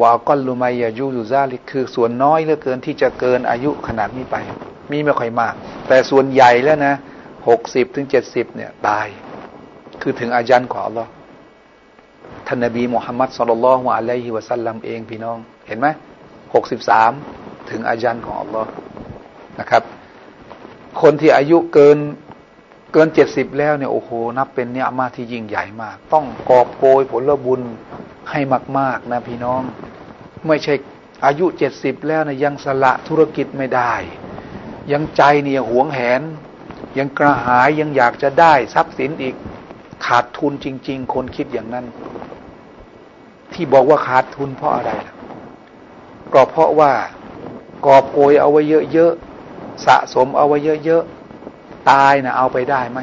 [0.00, 4.36] ว่าก้อนลูไมยายูยูซาลิคือส่วนน้อยเหลือเกินที่จะเกินอายุขนาดนี้ไป
[4.90, 5.54] มีไม่ค่อยมาก
[5.88, 6.94] แต่ส่วนใหญ่แล้วนะ
[7.48, 9.06] หกสิบถึงเจ็ดสิบเนี่ยตาย
[10.02, 11.10] คือถึงอายันของอัลลอฮ์
[12.46, 15.86] ท่านนบีมุฮัมมัดสุลลัลฮุอะลัยฮิวะสัลลัมเองพี่น้องเห็นไหม
[16.54, 17.12] หกสิบสาม
[17.70, 18.70] ถึงอายันของอัลลอฮ์
[19.60, 19.82] นะครับ
[21.02, 21.98] คนที่อายุเกิน
[22.96, 27.62] กินเจ็ดสิบแล้วเนี่ยโอ้โหนับเป็นเนี่ยมาที่ยิ่งใหญ่มาก ต้องกอบโกยผลบุญ
[28.30, 28.40] ให้
[28.78, 29.62] มาก ๆ นะพี่น้อง
[30.46, 30.74] ไม่ใช่
[31.24, 33.94] อายุเจ็ดสิบแล้วนะยังสละธุรกิจไม่ได้
[34.92, 36.22] ยังใจเนี่ยหวงแหน
[36.98, 39.34] ยังกระหายยังอยากจะได้ทรัพย์สินอีก
[40.06, 41.86] ขาดทุนจริง ๆ คนคิดอย่างนั้น
[43.52, 44.92] ที่บอกว่าขาดทุนเพราะอะไร
[46.32, 46.92] ก็เพราะว่า
[47.86, 51.15] กอบโกยเอาไว้เยอะๆสะสมเอาไว้เยอะๆ
[51.90, 53.00] ตายนะเอาไปได้ไหม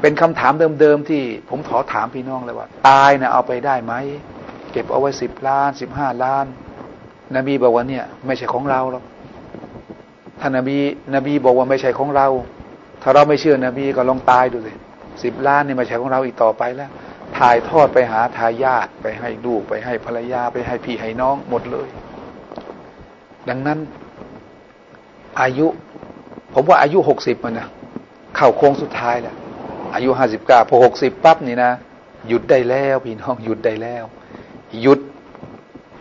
[0.00, 3.94] เป็นคำถามเดิมๆที่ผมขอถามพี่น้องเลยว่า ตายนะเอาไปได้ไหม
[4.72, 6.46] เก็บเอาไว้สิบล้านสิบห้าล้าน
[7.36, 9.04] นบีบอกว่าเนี่ย ไม่ใช่ของเราหรอก
[10.40, 10.78] ท่านนบี
[11.14, 12.28] นบีบอกว่าไม่ใช่ของเรา
[13.02, 14.72] ถ้าเราไม่เชื่อนบีก็ลองตายดูสิ
[15.22, 16.90] สิบล้านนี่ไม่ใช่ของเราอีกต่อไปแล้ว
[17.38, 21.88] ถ่ายทอดไปหาทายาทไปให้ลูกไปให้ภรรยาไปให้พี่ให้น้องหมดเลย
[23.48, 23.78] ดังนั้น
[25.40, 25.66] อายุ
[26.52, 27.68] ผมว่าอายุหกสิบมันนะ
[28.36, 29.34] เข้าโค้งสุดท้ายแหละ
[29.94, 31.72] อายุห้าสิบเก้าพอหกสิบปั๊บนี่นะ
[32.28, 34.04] หยุดได้แล้วพี่น้องหยุดได้แล้ว
[34.80, 35.00] หยุด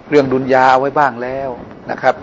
[0.09, 1.49] เรื่องดุนยาเอาไว้บ้างแล้ว
[1.91, 2.15] นะครับ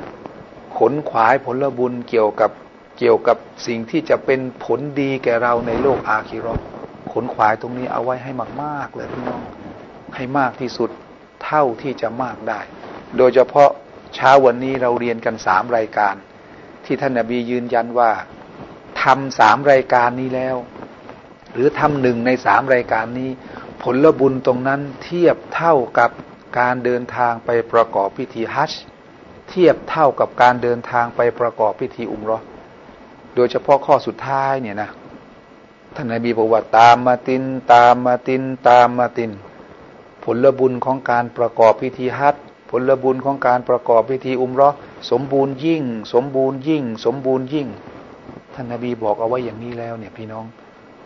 [0.79, 2.51] ขนขวายผลบุญเกี่ยวกับ
[2.99, 6.55] เกี่ยวกับสิ่งที่จะเป็นผลดีแก่เราในโลกอาคิรอ
[7.12, 9.43] ขนขวายตรงนี้เอาไว้ให้มากๆเลยพี่น้อง
[10.14, 10.91] ให้มากที่สุด
[11.45, 12.61] เท่าที่จะมากได้
[13.16, 13.70] โดยเฉพาะ
[14.14, 16.14] เช้าวันนี้เราเรียนกันสามรายการ
[16.87, 18.11] ที่ท่านนาบียืนยันว่า
[19.03, 20.57] ทำสามรายการนี้แล้ว
[21.53, 23.30] หรือทำหนึ่งในสามรายการนี้
[23.82, 26.11] ผลบุญตรงนั้นเทียบเท่ากับ
[26.59, 28.82] การเดินทางไปประกอบพิธีฮัจจ์
[29.49, 32.39] เทียบเท่ากับการเดินทางไปประกอบพิธีอุมรอ
[33.34, 34.91] โดยเฉพาะข้อสุดท้ายเนี่ยนะ
[35.95, 39.30] ท่านนาบีบอกว่าตามมาติน ตามมาติน ตามมาติน
[40.24, 44.69] ผลบุญของการประกอบพิธีฮัจจ์ ผลบุญของการประกอบพิธีอุมรอ
[45.11, 45.83] สมบูรณ์ยิ่ง
[46.14, 47.69] สมบูรณ์ยิ่ง สมบูรณ์ยิ่ง
[48.55, 50.45] ท่านนาบีบอกเอาไว้อย่างนี้แล้วเนี่ยพี่น้อง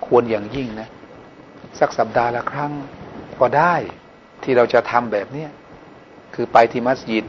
[0.06, 0.88] ควรอย่างยิ่งนะ
[1.78, 2.72] สักสัปดาห์ละครั้ง
[3.40, 3.74] ก็ได้
[4.42, 5.50] ที่เราจะทำแบบเนี้ย
[6.34, 7.24] คือไปที่มัสยิด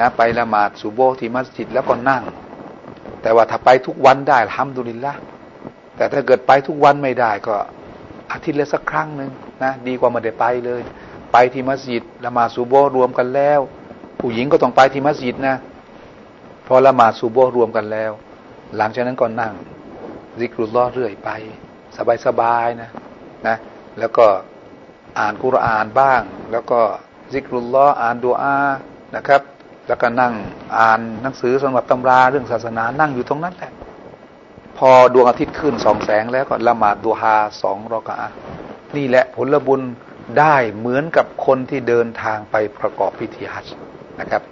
[0.00, 2.24] นะไปละหมาดสุโบที่มัสยิดแล้วก็นั่ง
[3.22, 5.14] แต่ว่าถ้าไปทุกวันได้ทำดุลินละ
[5.96, 7.54] แต่ถ้าเกิดไปทุกวันไม่ได้ก็
[8.32, 9.30] อาทิตย์ละสักครั้งหนึ่ง
[9.62, 10.82] นะดีกว่าไม่ได้ไปเลย
[11.36, 13.60] ไปที่มัสยิดละหมาซูโบรวมกันแล้ว
[14.20, 15.56] ผู้หญิงก็ต้องไปที่มัสยิดนะ
[16.66, 18.12] พอละหมาซูโบรวมกันแล้ว
[18.76, 19.52] หลังจากนั้นก็นั่ง
[20.38, 21.30] ซิกรุลลอเรื่อยไป
[22.26, 22.90] สบายๆนะ
[23.46, 23.56] นะ
[23.98, 24.26] แล้วก็
[25.18, 26.20] อ่านกุรานบ้าง
[26.52, 26.80] แล้วก็
[27.32, 28.56] ซิกรุลลออ่านดูอา
[29.16, 29.42] นะครับ
[29.88, 30.32] แล้วก็นั่ง
[30.78, 33.72] อ่านหนังสือสำหรับตำราเรื่องศาสนานั่งอยู่ตรงนั้นแหละ
[34.78, 38.16] พอดวงอาทิตย์ขึ้นสองแสงแล้วก็ละหมาดดูฮาสองรอกะ
[38.96, 39.82] นี่แหละผลบุญ
[40.38, 43.66] ได้เหมือนกับคนที่เดินทางไปประกอบพิธีฮัจ
[44.20, 44.42] นะครับ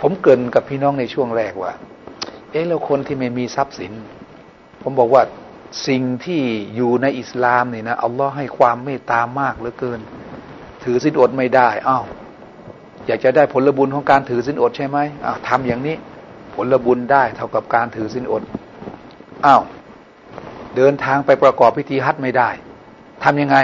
[0.00, 1.72] ผมเกินกับพี่น้องในช่วงแรกว่า
[2.50, 3.92] เอ๊ะแล้วคนที่ไม่มีทรัพย์สิน
[4.82, 5.22] ผมบอกว่า
[5.88, 6.42] สิ่งที่
[6.76, 10.00] อยู่ในอิสลามนี่นะอัลลอฮ์ให้ความเมตตามากเหลือเกิน
[10.84, 12.04] ถือสินอดไม่ได้อ้าว
[13.06, 15.96] อยากจะได้ผลบุญของการถือสินอดใช่ไหมอ้าวทำอย่างนี้
[16.54, 18.42] ผลบุญได้เท่ากับการถือสินอด
[19.46, 19.62] อ้าว
[20.76, 22.48] เดินทางไปประกอบพิธีฮัจไม่ได้
[23.24, 23.56] ทำยังไง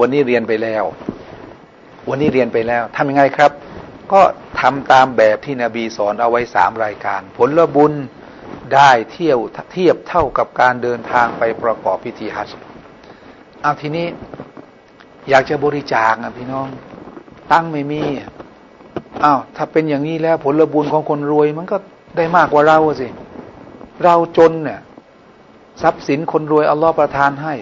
[0.00, 0.84] วันนี้เรียนไปแล้ว
[2.08, 3.52] วันนี้เรียนไปแล้วทำยังไงครับ
[4.12, 4.20] ก็
[4.60, 7.92] ทำตามแบบที่นบีสอนเอาไว้สามรายการ ผลบุญ
[8.74, 9.38] ได้เที่ยว
[9.72, 12.50] เทียบเท่ากับการเดินทางไปประกอบพิธีฮัจ
[13.62, 14.06] เอาทีนี้
[15.28, 16.68] อยากจะบริจาคนะพี่น้อง
[17.52, 18.02] ตั้งไม่มี
[19.24, 21.76] อ้าวถ้าเป็นอย่างนี้แล้วผลบุญของคนรวย มันก็
[22.16, 23.08] ได้มากกว่าเราสิ
[24.04, 24.80] เราจนเนี่ย
[25.82, 27.54] ทรัพย์สินคนรวยอัลลอฮ์ประทานให้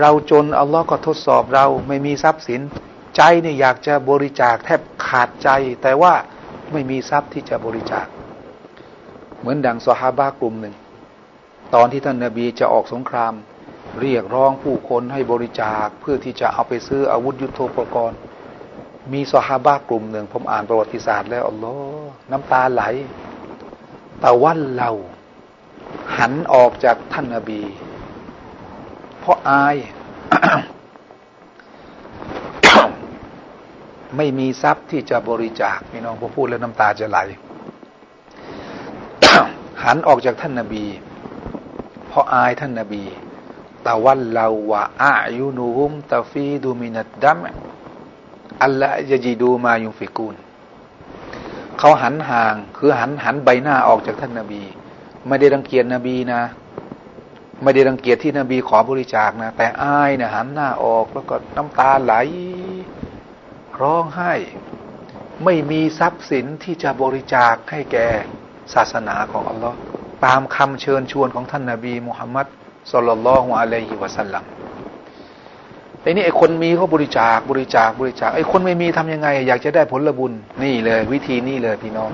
[0.00, 2.60] เราจนอัลลอฮ์ก็ทดสอบเราไม่มีทรัพย์สิน
[3.16, 5.48] ใจเนี่ยอยากจะบริจาคแทบขาดใจ
[5.82, 6.14] แต่ว่า
[6.72, 8.06] ไม่มีทรัพย์ที่จะบริจาค
[9.38, 10.74] เหมือนดังสฮาบากลุ่มหนึ่ง
[11.74, 13.34] ตอนที่ท่านนาบีจะออกสงคราม
[14.00, 18.18] เรียกร้องผู้คนให้บริจาคเพื่อที่จะเอาไปซื้ออาวุธยุโทโธปกรณ์
[19.12, 22.82] มีสฮาบากลุ่มหนึ่ง ผมอ่านประวัติศาสตร์แล้วอัลลอฮ์น้ำตาไหล
[24.24, 24.90] ตะวันเรา
[26.16, 27.62] หันออกจากท่านนาบี
[29.22, 29.76] เพราะอาย
[34.16, 37.18] ไม่มีทรัพย์ที่จะบริจาคพี่น้องผมพูดแล้วน้ำตาจะไหล
[39.82, 40.84] หันออกจากท่านนาบี
[42.08, 43.02] เพราะอายท่านนาบี
[43.86, 47.38] ตะวันเราวะอายุนูฮุมตาฟีดูมินัดดัม
[48.62, 50.34] อัลละจะจีดูมายุฟิกูล
[51.78, 54.62] เขาหันห่าง คือหันหันใบหน้าออกจากท่านนาบี
[55.26, 56.40] ไม่ได้รังเกียจนบีนะ
[57.62, 62.14] ไม่ได้รังเกียจที่นบีขอบริจาคนะ แต่อายนะหันหน้าออกแล้วก็น้ำตาไหล
[63.80, 64.32] ร้องไห้
[65.44, 68.06] ไม่มีทรัพย์สินที่จะบริจาคให้แก่
[68.74, 69.76] ศาสนาของอัลลอฮ์
[70.24, 72.46] ตามคำเชิญชวนของท่านนาบีมุฮัมมัด
[72.92, 74.44] สุลลัลลอฮุอะลัยฮิวะสัลลัม
[76.00, 80.32] แต่นี่ไอ้คนมีเขาบริจาคบริจาคบริจาคไอ้คนไม่มีทํำยังไง อยากจะได้ผลบุญ
[80.62, 82.10] นี่เลย วิธีนี้เลยพี่น้อง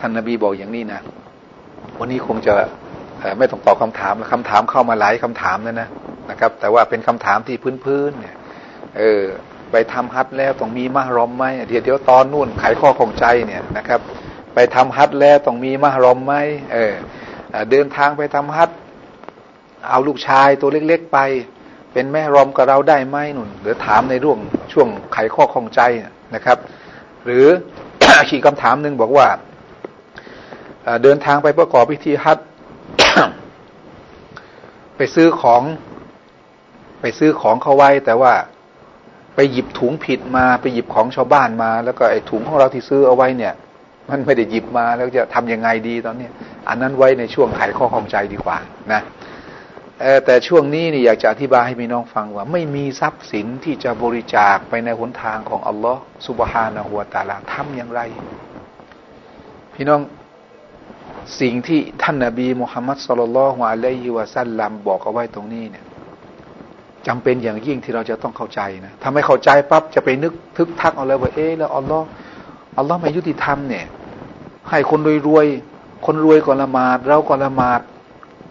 [0.00, 1.00] ท่านนาบีบอกอย่างนี้นะ
[1.98, 2.54] วันนี้คงจะ
[3.38, 5.88] ไม่ต้องตอบคำถามคำถามเข้ามาหลายคำถามเลยนะ
[6.30, 8.36] นะครับ แต่ว่าเป็นคำถามที่พื้นๆเนี่ย
[8.98, 9.22] เออ
[9.72, 14.00] ไปทำฮัทแล้วต้องมีมารอมไหมเดี๋ยวเดี๋ยวตอนนู่นไขข้อของใจเนี่ยนะครับ
[14.54, 16.34] ไปทำฮัทแล้วต้องมีมารอมไหม
[16.72, 16.94] เออ
[17.70, 18.70] เดินทางไปทำฮัท
[19.90, 21.18] เอาลูกชายตัวเล็กๆไป
[21.92, 24.38] เป็นแม่รอมกับเราได้ไหมนุ่นหรือถามในร่วง
[24.72, 25.80] ช่วงไขข้อของใจ
[26.34, 26.58] นะครับ
[27.24, 27.46] หรือ
[28.28, 29.26] ขีดคำถามหนึ่งบอกว่า
[31.02, 32.38] เดินทางไปประกอบพิธีฮัท
[34.96, 35.62] ไปซื้อของ
[37.00, 38.32] ไปซื้อของเขาไว้ แต่ว่า
[39.34, 43.54] ไปหยิบถุงผิดมาไปหยิบของชาวบ้านมา แล้วก็ไอ้ถุงของเราที่ซื้อเอาไว้เนี่ย
[44.08, 46.28] มันไม่ได้หยิบมาแล้วจะทํำยังไงดีตอนนี้
[46.68, 48.58] อันนั้นไว้ในช่วงไขข้อข้องใจดีกว่า
[48.92, 49.00] นะ
[50.24, 58.00] แต่ช่วงนี้นี่อยากจะอธิบายให้พี่น้องฟังว่า ไม่มีทรัพย์สินที่จะบริจาคไปในหนทางของอัลลอฮ์สุบฮานะฮัวตาลาทำอย่างไร
[59.74, 60.00] พี่น้อง
[61.40, 65.84] สิ่งที่ท่านนาบีมุฮัมมัดสุลลัลฮวอะลัยฮิวะซัลลัมบอกเอาไว้ตรงนี้เนี่ย
[67.06, 72.06] จำเป็นอย่างยิ่งที่เราจะต้องเข้าใจนะถ้าไม่เข้าใจปั๊บจะไปนึกทึกทักเอาเลยว่าเอ๊ะแล้วอัลลอฮ์
[72.78, 73.86] อัลลอฮ์ไม่ยุติธรรมเนี่ย
[74.70, 75.46] ให้คนรวยรวย
[76.06, 77.80] คนรวยก่อนละหมาด เราก่อนละหมาด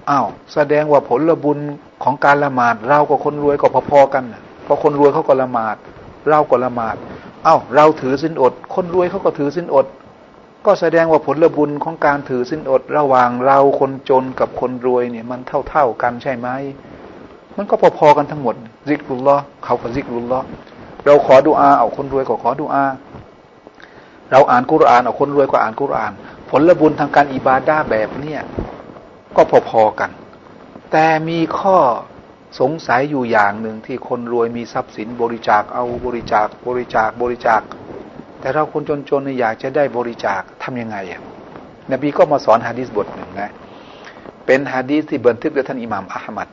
[0.09, 1.59] อ้าวแสดงว่าผลบุญ
[2.03, 4.23] ของการละหมาด เรากับคนรวยก็พอๆกัน
[4.63, 5.75] เพราะคนรวยเขาก็ละหมาด
[6.29, 6.95] เราก็ละหมาด
[7.45, 9.85] อ้าวเราถือสินอด คนรวยเขาก็ถือสินอด
[10.65, 15.39] ก็แสดงว่าผลบุญของการถือสินอดระหว่างเราคนจนกับคนรวยเนี่ย มัน
[15.69, 16.47] เท่าๆกันใช่ไหม
[17.57, 18.55] มันก็พอๆกันทั้งหมด
[18.87, 20.39] ซิกรุลลอเขาก็ซิกรุลลอ
[21.05, 22.83] เราขอดุอาเอาคนรวยก็ขอดุอา
[24.31, 26.13] เราอ่านกุรอานเอาคนรวยก็อ่านกุรอาน
[26.49, 28.41] ผลบุญทางการอิบาดาแบบเนี้ย
[29.35, 30.11] ก็พอๆกัน
[30.91, 31.77] แต่มีข้อ
[32.59, 37.61] สงสัยอยู่อย่างหนึ่งที่คนรวยมีทรัพย์สินบริจาคเอาบริจาคบริจาคบริจาค
[38.39, 41.21] แต่เราคนจนๆเนี่ยอยากจะได้บริจาคทํำยังไงอะ
[41.91, 43.49] นบีก็มาสอนฮะดีษบทหนึ่งนะ
[44.45, 46.47] เป็นฮะดีษที่บันทึกโดยท่านอิหม่ามอัลมัด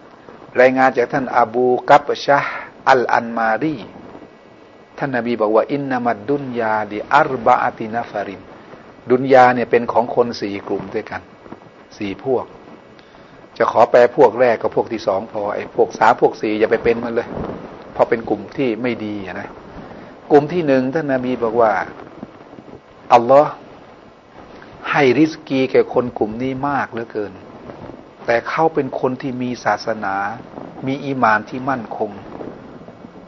[0.61, 2.39] รายงานจากท่านอบูกัปชะ
[2.89, 3.77] อัลอันมารี
[4.99, 8.41] ท่านนาบีบอกว่าอินนามัดดุนยาดิอัรบะอตินาฟาริน
[9.11, 11.21] ดุนยาเนี่ยเป็นของคนสี่กลุ่มด้วยกัน
[11.99, 12.45] สี่พวก
[13.57, 17.29] จะขอแปลพวกแรกกับพวกที่สองพอไอ้พวกสามพวกสี่อย่าไปเป็นมันเลย
[17.93, 19.49] เพราะเป็นกลุ่มที่ไม่ดีนะ
[20.31, 21.73] กลุ่มที่หนึ่งท่านนาบีบอกว่า
[23.13, 23.53] อัลลอฮ์
[24.91, 27.33] ให้ริสกีแก่คนกลุ่มนี้มากเหลือเกิน
[28.27, 30.15] แต่เขาเป็นคนที่มีศาสนา
[30.87, 32.11] มีอีมานที่มั่นคง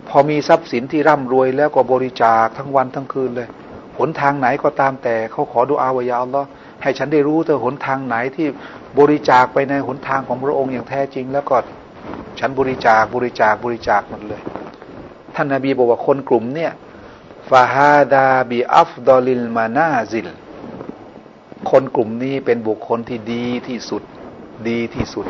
[0.09, 3.49] พอมีทรัพย์สินที่ร่ำรวยแล้วก็บริจาคทั้งวันทั้งคืนเลย
[3.99, 6.49] หนทางไหนก็ตามแต่เขาขอดูอาวายาอัลลอฮ์
[6.83, 8.47] ให้ฉันได้รู้เธอหนทางไหนที่
[8.99, 11.57] บริจาคไปในหนทางของพระองค์อย่างแท้จริง แล้วก็
[12.39, 14.43] ฉันบริจาคบริจาคบริจาคหมดเลย
[15.35, 16.73] ท่านนาบีบอกว่าคนกลุ่มเนี่ย
[17.51, 20.29] ฟาฮาดาบีอัฟดอลิลมานาซิล
[21.71, 24.03] คนกลุ่มนี้เป็นบุคคลที่ดีที่สุด
[24.69, 25.27] ดีที่สุด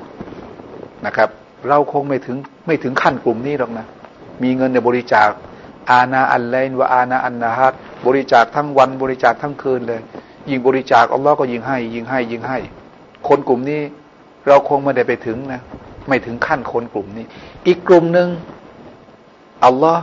[1.07, 1.29] นะครับ
[1.69, 2.37] เราคงไม่ถึง
[2.67, 3.87] ไม่ถึงขั้นกลุ่มนี้หรอกนะ
[4.43, 5.31] มีเงินในบริจาค
[5.91, 7.75] อาณาอันเลนวาอาณาอันนาฮัด
[8.07, 10.01] บริจาคทั้งวันบริจาคทั้งคืนเลย
[10.51, 12.59] ยิงบริจาคอัลลอฮ์ก็ยิงให้ ยิงให้ ยิงให้
[13.29, 13.81] คนกลุ่มนี้
[14.49, 15.61] เราคงไม่ได้ไปถึงนะ
[16.09, 17.25] ไม่ถึงขั้นคนกลุ่มนี้
[17.67, 18.29] อีกกลุ่มหนึ่ง
[19.65, 20.03] อัลลอฮ์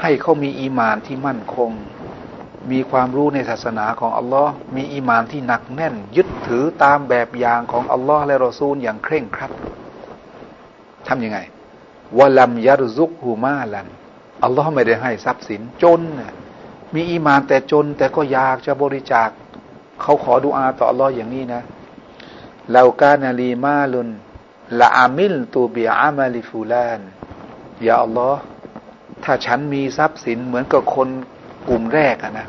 [0.00, 1.70] ให้เขามีอีมานที่มั่นคง
[2.70, 9.52] มีความรู้ในศาสนาของอัลลอฮ์มีอีมานที่หนักแน่น ยึดถือตามแบบอย่างของอัลลอฮ์และรอซูลอย่างเคร่งครัด
[11.08, 11.38] ทำยังไง
[12.18, 13.86] วะลัมยารซุกฮูมาลัน
[14.44, 16.00] อัลลอฮ์ไม่ได้ให้ทรัพย์สินจน
[16.94, 19.28] มีอีมานแต่จนแต่ก็อยากจะบริจาค
[20.02, 21.62] เขาขอดุอาต่ออัลลอฮ์อย่างนี้นะ
[22.72, 24.08] เลากานาลีมาลุน
[24.80, 27.00] ละอามิลตูบีอามาลิฟูลาน
[27.86, 28.42] ยาอัลลอฮ์
[29.24, 31.08] ถ้าฉันมีทรัพย์สินเหมือนกับคน
[31.68, 32.46] กลุ่มแรกอะนะ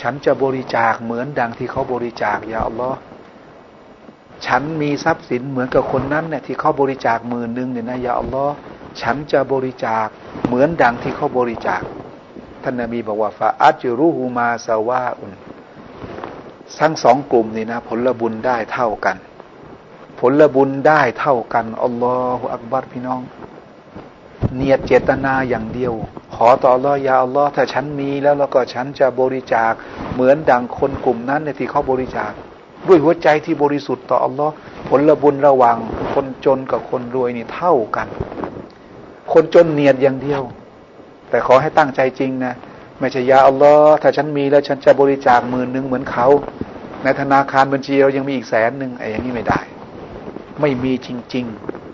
[0.00, 2.98] ฉันจะบริจาคเหมือนดังที่เขาบริจาคยาอัลลอฮ์
[4.46, 8.54] ฉันมีทรัพย์สินเหมือนกับคนนั้นเนี่ยที่เขาบริจาคหมื่นหนึ่งเนี่ยนะยาอัลลอฮ์
[9.00, 10.06] ฉันจะบริจาค
[10.46, 11.82] เหมือนดังที่เขาบริจาค
[12.62, 15.32] ท่านนบีบอกว่าฟาอัจรุฮูมาซาวาอุน
[16.78, 19.16] ทั้งสองกลุ่มนี่นะ ผลบุญได้เท่ากัน
[20.18, 23.20] ผลบุญได้เท่ากันอัลลอฮฺอักบัรพี่น้อง
[24.54, 25.92] เนียดเจตนาอย่างเดียว
[26.34, 29.72] ขอต่อรอยาอัลลอฮ์ถ้าฉันมีแล้วแล้วก็ฉันจะบริจาค
[30.12, 32.32] เหมือนดังคนกลุ่มนั้นในที่เขาบริจาค
[32.88, 34.54] ด้วยหัวใจที่บริสุทธิ์ต่ออัลลอฮ์
[34.88, 35.76] ผลบุญระหว่าง
[36.12, 38.08] คนจนกับคนรวยนี่เท่ากัน
[39.32, 40.42] คนจนเนียดอย่างเดียว
[41.30, 42.54] แต่ขอให้ตั้งใจจริงนะ
[43.00, 46.26] ไม่ใช่ยาอัลลอฮ์ถ้าฉันมีแล้วฉันจะบริจาคหมื่นหนึ่งเหมือนเขา
[47.02, 49.60] ในธนาคารบัญชีเรายังมีอีกแสนหนึ่งไอ้อย่างนี้ไม่ได้
[50.60, 51.46] ไม่มีจริง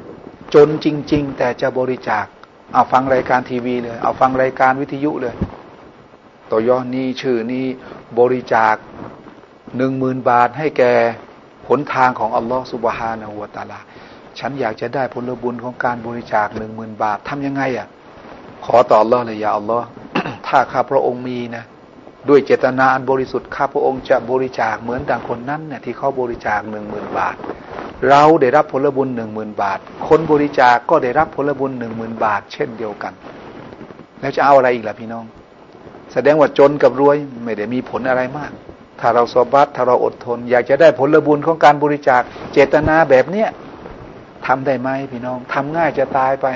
[0.03, 2.24] ๆ จนจริง ๆ แต่จะบริจาค
[2.74, 5.34] เอาฟังรายการทีวีเลย เอาฟังรายการวิทยุเลย
[6.50, 7.64] ตัวย่อนี้ชื่อนี้
[8.18, 8.76] บริจาค
[9.76, 10.92] หนึ่งหมื่นบาทให้แก่
[11.66, 13.80] ผลทางของอัลลอฮฺสุบฮานาหัวตาลา
[14.38, 17.88] ฉันอยากจะได้ผลบุญของการบริจาคหนึ่งหมื่นบาททํำยังไงอะ
[18.64, 19.86] ขอต่ออัลลอฮ์เลยอย่าอัลลอฮ์
[20.46, 21.64] ถ้าข้าพระองค์มีนะ
[22.28, 27.36] ด้วยเจตนาอันบริสุทธิ์ข้าพระองค์จะบริจาคเหมือนดังคนนั้นเนี่ยที่เขาบริจาคหนึ่งหมื่นบาท
[28.09, 29.78] เราได้รับผลบุญหนึ่งหมื่นบาท
[30.09, 33.14] คนบริจาคกก็ได้รับผลบุญหนึ่งหมื่นบาท เช่นเดียวกัน
[34.20, 35.24] แล้วจะเอาอะไรอีกล่ะพี่น้อง
[36.12, 38.53] แสดงว่าจนกับรวยไม่ได้มีผลอะไรมาก
[39.01, 42.22] ถ้าเราสบัดถ้าเราอดทน อยากจะได้ผลบุญของการบริจาค
[42.53, 43.49] เจตนาแบบเนี้ย
[44.47, 46.47] ทำได้ไหมพี่น้องทำง่ายจะตายไป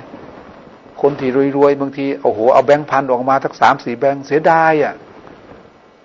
[1.00, 4.94] คนที่รวยๆบางทีโอ้โหเอาแบงค์พันออกมาทักสามสี่แบงค์เสียดายอะ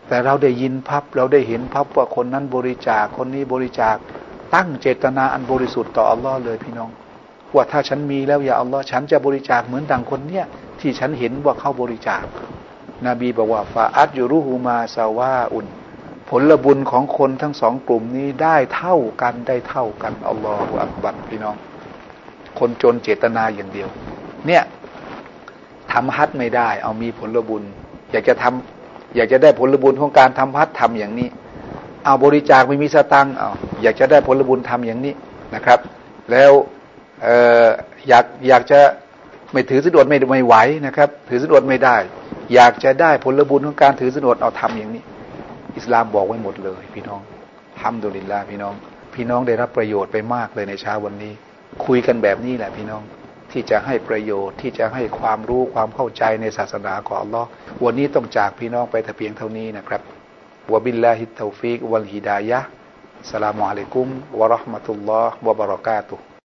[0.08, 3.98] แต่เราได้ยินพับเราได้เห็นพับว่าคนนั้นบริจาคคนนี้บริจาค
[4.56, 6.90] ตั้งเจตนาอันบริสุทธิ์ต่ออัลลอฮ์เลยพี่น้อง
[7.54, 10.46] ว่าถ้าฉันมีแล้วอย่าอัลลอฮ์ฉันจะบริจาคเหมือนดังคนเนี้ย
[10.80, 12.24] ที่ฉันเห็นว่าเข้าบริจาค
[13.06, 15.66] นบีบอกว่าฟาอัตยูรุฮูมาซาวาอุน
[16.30, 21.56] ผลบุญของคนทั้งสองกลุ่มนี้ได้เท่ากันได้เท่ากันอัลลอฮฺอักบัดพี่น้อง
[22.60, 23.90] คนจนเจตนาอย่างเดียว
[24.48, 24.64] เนี่ย
[25.92, 27.64] ทำฮัทไม่ได้ เอามีผลบุญ
[28.12, 31.30] อยากจะทำอยากจะได้ผลบุญของการทำฮัททำอย่างนี้
[32.06, 33.50] เอาบริจาคไม่มีสตังค์เอา
[33.82, 35.14] อยากจะได้ผลบุญทำอย่างนี้
[35.56, 35.80] นะครับ
[36.32, 36.52] แล้ว
[37.24, 37.28] เอ
[37.66, 37.68] อ
[38.08, 38.80] อยากอยากจะ
[39.52, 40.56] ไม่ถือสนวดไม่ไม่ไหว
[40.88, 41.98] นะครับ ถือสนวดไม่ได้
[42.54, 45.04] อยากจะได้ผลบุญของการถือสนวดเอาทำอย่างนี้
[45.78, 47.22] อิสลามบอกไว้หมดเลย พี่น้อง
[47.82, 48.74] ทำดุลินลาพี่น้อง
[49.14, 51.34] พี่น้องได้รับประโยชน์ไปมากเลยในเช้าวันนี้
[51.86, 53.04] คุยกันแบบนี้แหละพี่น้อง
[53.52, 57.48] ที่จะให้ประโยชน์ที่จะให้ความรู้ความเข้าใจในศาสนาของอัลลอฮ์
[57.84, 60.02] วันนี้ต้องจากพี่น้องไปแต่เพียงเท่านี้นะครับ
[60.70, 62.68] وبالله التوفيق والهداية.
[63.22, 66.33] السلام عليكم ورحمة الله وبركاته.